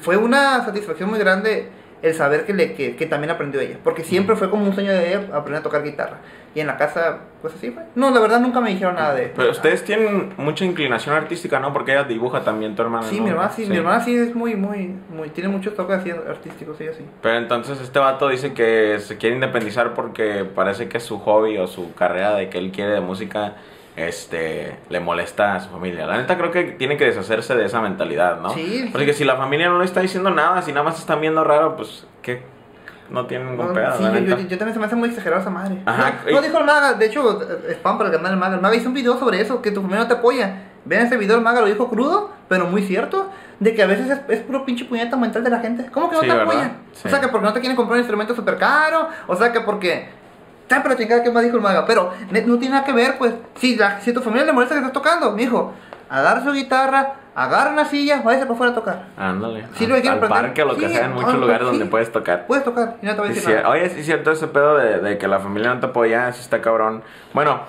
[0.00, 1.68] fue una satisfacción muy grande
[2.02, 4.92] el saber que, le, que, que también aprendió ella, porque siempre fue como un sueño
[4.92, 6.18] de ella aprender a tocar guitarra,
[6.54, 7.84] y en la casa, pues así fue.
[7.94, 9.32] No, la verdad nunca me dijeron nada de...
[9.36, 11.72] Pero ustedes tienen mucha inclinación artística, ¿no?
[11.72, 13.06] Porque ella dibuja también, tu hermana.
[13.06, 13.24] Sí, ¿no?
[13.24, 16.80] mi hermana sí, mi hermana sí es muy, muy, muy, tiene muchos toques así artísticos,
[16.80, 17.04] ella sí.
[17.22, 21.68] Pero entonces este vato dice que se quiere independizar porque parece que su hobby o
[21.68, 23.54] su carrera de que él quiere de música
[24.08, 26.06] este, le molesta a su familia.
[26.06, 28.50] La neta creo que tiene que deshacerse de esa mentalidad, ¿no?
[28.50, 31.42] Sí, Porque si la familia no le está diciendo nada, si nada más están viendo
[31.44, 32.42] raro, pues, ¿qué?
[33.10, 34.48] No tienen ningún pedo, sí, la yo, yo- neta.
[34.48, 35.78] yo también se me hace muy exagerada esa madre.
[35.84, 38.54] Ajá, No, no dijo el maga, de hecho, eh, spam para el canal del maga.
[38.54, 40.66] El maga hizo un video sobre eso, que tu familia no te apoya.
[40.84, 43.28] Vean ese video, el maga lo dijo crudo, pero muy cierto,
[43.58, 45.86] de que a veces es, es puro pinche puñeta mental de la gente.
[45.90, 46.72] ¿Cómo que no Sí, te apoyan?
[46.92, 47.08] Sí.
[47.08, 49.60] O sea, que porque no te quieren comprar un instrumento súper caro, o sea, que
[49.60, 50.19] porque...
[50.70, 51.84] ¿Sabes para chingada qué más dijo el maga?
[51.84, 53.34] Pero no tiene nada que ver, pues.
[53.56, 55.72] Si, la, si tu familia le molesta que estás tocando, mijo,
[56.08, 59.04] agarra su guitarra, agarra una silla, váyase para afuera a tocar.
[59.18, 59.66] Ándale.
[59.74, 60.42] Sí, lo que quiero al aprender.
[60.44, 61.64] parque o lo que Sí, sea, en muchos lugares sí.
[61.66, 62.46] donde puedes tocar.
[62.46, 63.68] Puedes tocar y no te voy a decir sí, nada.
[63.68, 66.60] oye, es cierto ese pedo de, de que la familia no te apoya, sí está
[66.62, 67.02] cabrón.
[67.32, 67.62] Bueno,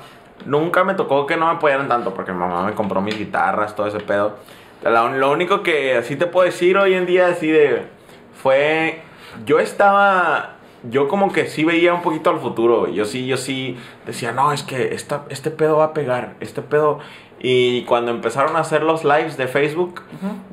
[0.45, 3.75] nunca me tocó que no me apoyaran tanto porque mi mamá me compró mis guitarras,
[3.75, 4.35] todo ese pedo.
[4.83, 7.87] La- lo único que así te puedo decir hoy en día, así de...
[8.43, 9.01] Fue...
[9.45, 10.51] Yo estaba...
[10.89, 12.87] Yo como que sí veía un poquito al futuro.
[12.87, 16.61] Yo sí, yo sí decía, no, es que esta, este pedo va a pegar, este
[16.61, 16.99] pedo...
[17.43, 20.03] Y cuando empezaron a hacer los lives de Facebook,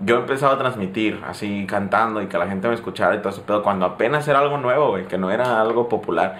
[0.07, 3.43] yo empezaba a transmitir, así cantando y que la gente me escuchara y todo ese
[3.43, 6.39] pedo, cuando apenas era algo nuevo, güey, que no era algo popular.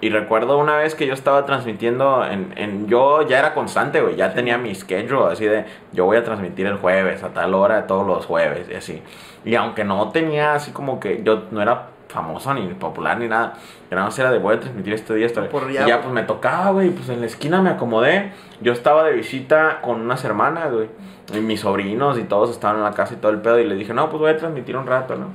[0.00, 4.14] Y recuerdo una vez que yo estaba transmitiendo, en, en- yo ya era constante, güey,
[4.14, 7.88] ya tenía mi schedule, así de, yo voy a transmitir el jueves, a tal hora,
[7.88, 9.02] todos los jueves, y así.
[9.44, 13.54] Y aunque no tenía así como que, yo no era famoso ni popular ni nada,
[13.88, 15.50] que nada más era de voy a transmitir este día, este día.
[15.50, 18.32] Por Y ya, ya, pues me tocaba, güey, pues en la esquina me acomodé.
[18.60, 20.88] Yo estaba de visita con unas hermanas, güey.
[21.34, 23.58] Y mis sobrinos y todos estaban en la casa y todo el pedo.
[23.58, 25.28] Y les dije, no, pues voy a transmitir un rato, ¿no?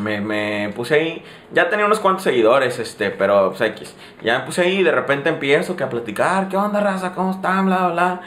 [0.00, 1.24] Me puse ahí.
[1.52, 3.94] Ya tenía unos cuantos seguidores, este, pero pues X.
[4.22, 6.48] Ya me puse ahí y de repente empiezo que a platicar.
[6.48, 7.12] ¿Qué onda, raza?
[7.12, 7.66] ¿Cómo están?
[7.66, 8.20] Bla, bla, bla.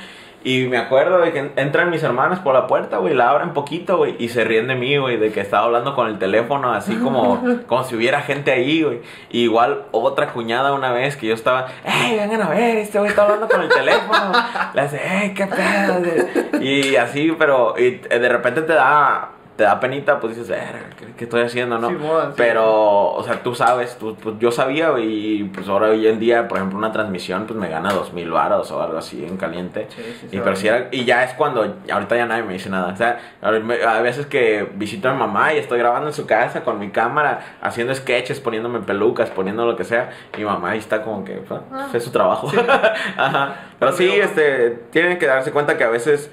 [0.43, 3.97] Y me acuerdo de que entran mis hermanas por la puerta, güey, la abren poquito,
[3.97, 6.95] güey, y se ríen de mí, güey, de que estaba hablando con el teléfono, así
[6.97, 9.01] como, como si hubiera gente ahí, güey.
[9.29, 12.77] Igual otra cuñada una vez que yo estaba, ¡Ey, vengan a ver!
[12.77, 14.31] Este güey está hablando con el teléfono.
[14.73, 16.61] Le hace, ¡Ey, qué pedo!
[16.61, 21.05] Y así, pero y de repente te da, te da penita, pues dices, "Verga, ¿qué,
[21.15, 21.89] qué estoy haciendo, no?
[22.35, 26.47] Pero, o sea, tú sabes, tú, pues, yo sabía, y pues ahora hoy en día,
[26.47, 29.87] por ejemplo, una transmisión, pues me gana dos mil varos o algo así en caliente.
[29.95, 32.93] Sí, y, pero si era, y ya es cuando, ahorita ya nadie me dice nada.
[32.93, 36.63] O sea, a veces que visito a mi mamá y estoy grabando en su casa
[36.63, 40.79] con mi cámara, haciendo sketches, poniéndome pelucas, poniendo lo que sea, y mi mamá ahí
[40.79, 41.87] está como que, pues, Ah.
[41.93, 42.51] es su trabajo.
[43.17, 43.55] Ajá.
[43.79, 46.31] Pero sí, este, tienen que darse cuenta que a veces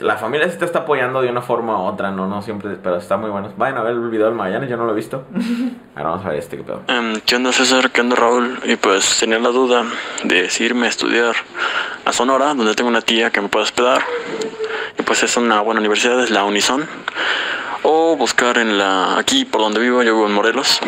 [0.00, 2.96] la familia sí te está apoyando de una forma u otra, no, no siempre, pero
[2.96, 3.52] está muy bueno.
[3.56, 5.24] Vayan a ver el video del Magallanes, yo no lo he visto.
[5.94, 6.82] Ahora vamos a ver este que pedo.
[6.88, 7.90] Em, ¿Qué onda César?
[7.90, 8.58] ¿Qué onda Raúl?
[8.64, 9.84] Y pues tenía la duda
[10.24, 11.36] de si irme a estudiar
[12.04, 14.02] a Sonora, donde tengo una tía que me puede hospedar.
[14.98, 16.86] Y pues es una buena universidad, es la Unison.
[17.82, 20.80] O buscar en la, aquí por donde vivo, yo vivo en Morelos,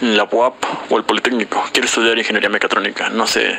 [0.00, 0.54] en la UAP
[0.90, 1.62] o el Politécnico.
[1.72, 3.10] Quiero estudiar ingeniería mecatrónica.
[3.10, 3.58] No sé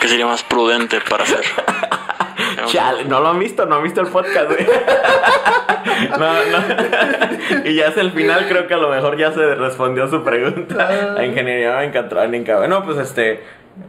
[0.00, 1.44] qué sería más prudente para hacer.
[2.66, 4.66] Chale, no lo han visto, no han visto el podcast, güey.
[6.10, 7.64] No, no.
[7.68, 11.12] Y ya es el final, creo que a lo mejor ya se respondió su pregunta.
[11.14, 12.58] La ingeniería mecatrónica.
[12.58, 13.42] Bueno, pues este.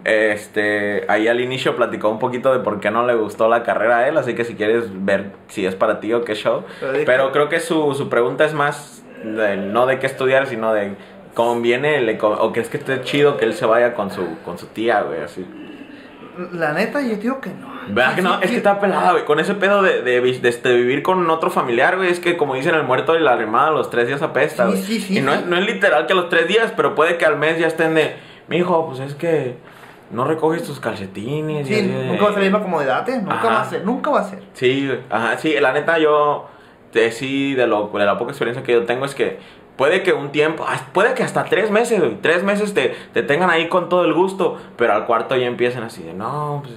[0.03, 1.05] Este.
[1.07, 4.07] Ahí al inicio platicó un poquito de por qué no le gustó la carrera a
[4.07, 4.17] él.
[4.17, 6.63] Así que si quieres ver si es para ti o qué show.
[7.05, 9.03] Pero creo que su, su pregunta es más.
[9.23, 10.95] de- no de qué estudiar, sino de.
[11.33, 14.59] Conviene, le o que es que esté chido que él se vaya con su, con
[14.59, 15.43] su tía, güey, así.
[16.53, 17.67] La neta, yo digo que no.
[17.89, 18.31] ¿Verdad que no?
[18.33, 18.51] Sí, Es sí.
[18.51, 19.25] que está pelada, güey.
[19.25, 22.09] Con ese pedo de, de, de este, vivir con otro familiar, güey.
[22.09, 24.83] Es que, como dicen, el muerto y la arrimada los tres días apesta, Sí, güey.
[24.83, 25.39] sí, sí, y no, sí.
[25.39, 27.93] es, no es literal que los tres días, pero puede que al mes ya estén
[27.95, 28.15] de...
[28.47, 29.55] Mijo, pues es que
[30.11, 31.69] no recoges tus calcetines.
[31.69, 33.17] y Sí, así nunca va a ser la misma comodidad, ¿eh?
[33.19, 33.47] Nunca Ajá.
[33.47, 34.39] va a ser, nunca va a ser.
[34.53, 34.91] Sí.
[35.09, 35.53] Ajá, sí.
[35.59, 36.49] La neta, yo...
[36.93, 39.39] De, sí, de, lo, de la poca experiencia que yo tengo es que...
[39.75, 43.49] Puede que un tiempo, puede que hasta tres meses, güey, tres meses te, te tengan
[43.49, 46.75] ahí con todo el gusto, pero al cuarto ya empiezan así de, no, pues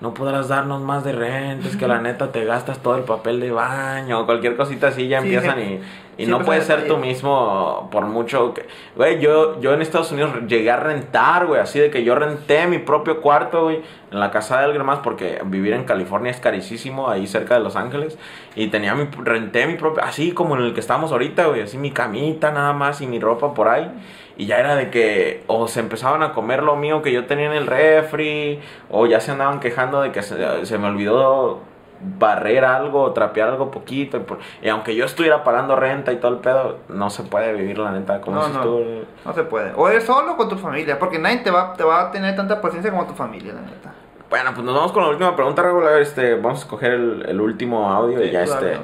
[0.00, 3.40] no podrás darnos más de renta, es que la neta te gastas todo el papel
[3.40, 5.62] de baño, cualquier cosita así ya Sí, empiezan sí.
[5.62, 5.80] y,
[6.18, 8.66] y no puedes ser tú mismo por mucho que...
[8.94, 12.66] Güey, yo, yo en Estados Unidos llegué a rentar, güey, así de que yo renté
[12.66, 16.40] mi propio cuarto, güey, en la casa de alguien más, porque vivir en California es
[16.40, 18.18] carísimo, ahí cerca de Los Ángeles,
[18.54, 21.76] y tenía mi, renté mi propio, así como en el que estamos ahorita, güey, así
[21.76, 23.90] mi camita nada más y mi ropa por ahí.
[24.38, 27.46] Y ya era de que o se empezaban a comer lo mío que yo tenía
[27.46, 28.60] en el refri,
[28.90, 31.62] o ya se andaban quejando de que se, se me olvidó
[32.00, 34.16] barrer algo, o trapear algo poquito.
[34.16, 37.52] Y, por- y aunque yo estuviera pagando renta y todo el pedo, no se puede
[37.52, 38.62] vivir la neta como No, si no.
[38.62, 38.84] tú...
[39.24, 39.72] No se puede.
[39.76, 42.60] O eres solo con tu familia, porque nadie te va, te va a tener tanta
[42.60, 43.92] paciencia como tu familia, la neta.
[44.28, 47.40] Bueno, pues nos vamos con la última pregunta, ver, este, vamos a escoger el, el
[47.40, 48.78] último audio y ya Claro, este...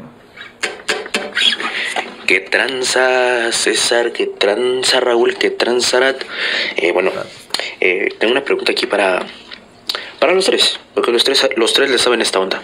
[2.26, 4.12] ¿Qué tranza César?
[4.12, 5.34] ¿Qué tranza Raúl?
[5.34, 6.22] ¿Qué tranza Arat?
[6.76, 7.10] Eh, bueno,
[7.80, 9.20] eh, tengo una pregunta aquí para,
[10.20, 12.60] Para los tres, porque los tres, los tres le saben esta onda.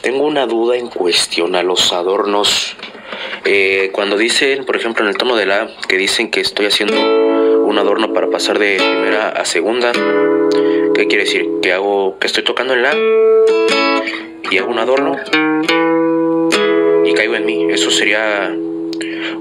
[0.00, 2.76] Tengo una duda en cuestión a los adornos.
[3.44, 6.96] Eh, cuando dicen, por ejemplo, en el tono de la que dicen que estoy haciendo
[7.64, 9.92] un adorno para pasar de primera a segunda,
[10.94, 11.48] ¿qué quiere decir?
[11.62, 12.94] Que hago, que estoy tocando en la
[14.50, 15.16] y hago un adorno
[17.04, 17.72] y caigo en mi.
[17.72, 18.54] ¿Eso sería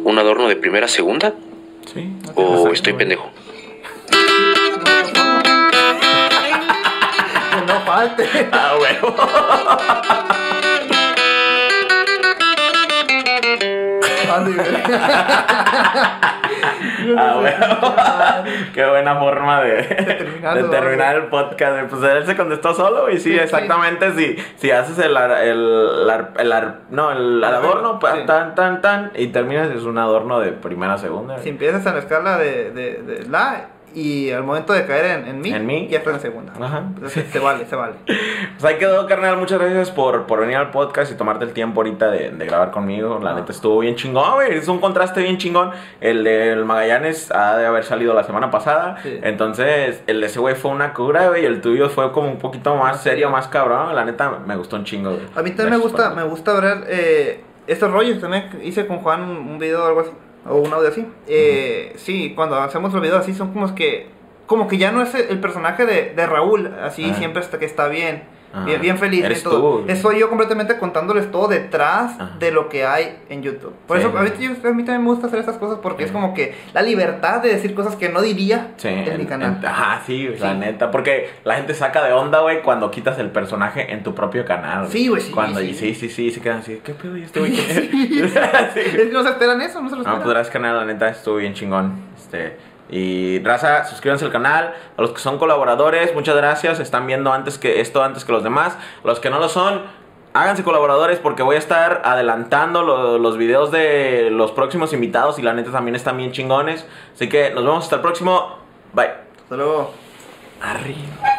[0.04, 1.34] un adorno de primera a segunda?
[1.94, 2.10] Sí.
[2.36, 3.30] ¿O estoy pendejo?
[7.98, 8.26] Falte.
[8.52, 9.16] Ah, huevo.
[14.36, 14.54] Andy.
[17.18, 17.96] Ah, huevo.
[18.74, 19.82] Qué buena forma de,
[20.70, 21.90] terminar el podcast.
[21.90, 24.12] Pues él se contestó solo y sí, exactamente.
[24.14, 29.12] Si, si haces el, ar- el, ar- el ar- no, el, adorno, tan, tan, tan,
[29.16, 31.40] y terminas, es un adorno de primera a segunda.
[31.40, 35.28] Si empiezas en la escala de, de, de la y al momento de caer en,
[35.28, 35.88] en mi, En mi.
[35.88, 36.54] ya estás en segunda.
[36.62, 36.84] Ajá.
[36.96, 37.96] Entonces, se vale, se vale.
[38.58, 39.38] Pues ahí quedó, carnal.
[39.38, 42.72] Muchas gracias por, por venir al podcast y tomarte el tiempo ahorita de, de grabar
[42.72, 43.20] conmigo.
[43.22, 43.36] La Ah.
[43.36, 44.54] neta estuvo bien chingón, güey.
[44.58, 45.72] Es un contraste bien chingón.
[46.02, 48.98] El del Magallanes ha de haber salido la semana pasada.
[49.04, 49.20] Sí.
[49.24, 51.44] Entonces, el de ese güey fue una cura, güey.
[51.44, 53.96] Y el tuyo fue como un poquito más serio, más cabrón.
[53.96, 55.24] La neta me gustó un chingo, güey.
[55.36, 58.20] A mí también me gusta, me gusta ver eh, estos rollos.
[58.20, 60.12] También hice con Juan un video o algo así,
[60.50, 61.06] o un audio así.
[61.28, 64.08] Eh, Sí, cuando hacemos los videos así son como que,
[64.46, 67.88] como que ya no es el personaje de, de Raúl, así siempre está que está
[67.88, 68.24] bien.
[68.58, 68.66] Ajá.
[68.66, 69.80] Bien, bien feliz Eres todo.
[69.86, 69.96] tú.
[69.96, 72.36] Soy yo completamente contándoles todo detrás Ajá.
[72.40, 73.74] de lo que hay en YouTube.
[73.88, 74.06] Por Sí.
[74.06, 76.34] eso a mí, yo- a mí también me gusta hacer estas cosas porque es como
[76.34, 79.58] que la libertad de decir cosas que no diría Sí, en, mi en- canal.
[79.60, 80.92] en- ajá, sí, la neta.
[80.92, 84.88] Porque la gente saca de onda, güey, cuando quitas el personaje en tu propio canal.
[84.88, 85.68] Sí, güey, sí, Cuando, sí.
[85.68, 87.16] y sí, sí, sí, se quedan así, ¿qué pedo?
[87.18, 87.80] ¿Y este güey es?"
[88.74, 90.34] Que no se esperan eso, no se lo No, esperan.
[90.34, 92.08] pues canal, la neta estuvo bien chingón.
[92.18, 92.58] Este,
[92.90, 94.74] y raza, suscríbanse al canal.
[94.98, 96.80] A los que son colaboradores, muchas gracias.
[96.80, 98.78] Están viendo antes que esto antes que los demás.
[99.04, 99.82] Los que no lo son,
[100.34, 105.42] háganse colaboradores porque voy a estar adelantando lo- los videos de los próximos invitados y
[105.42, 106.86] la neta también están bien chingones.
[107.14, 108.58] Así que nos vemos hasta el próximo.
[108.94, 109.12] Bye.
[109.44, 109.94] Hasta luego.
[110.62, 111.37] Arriba.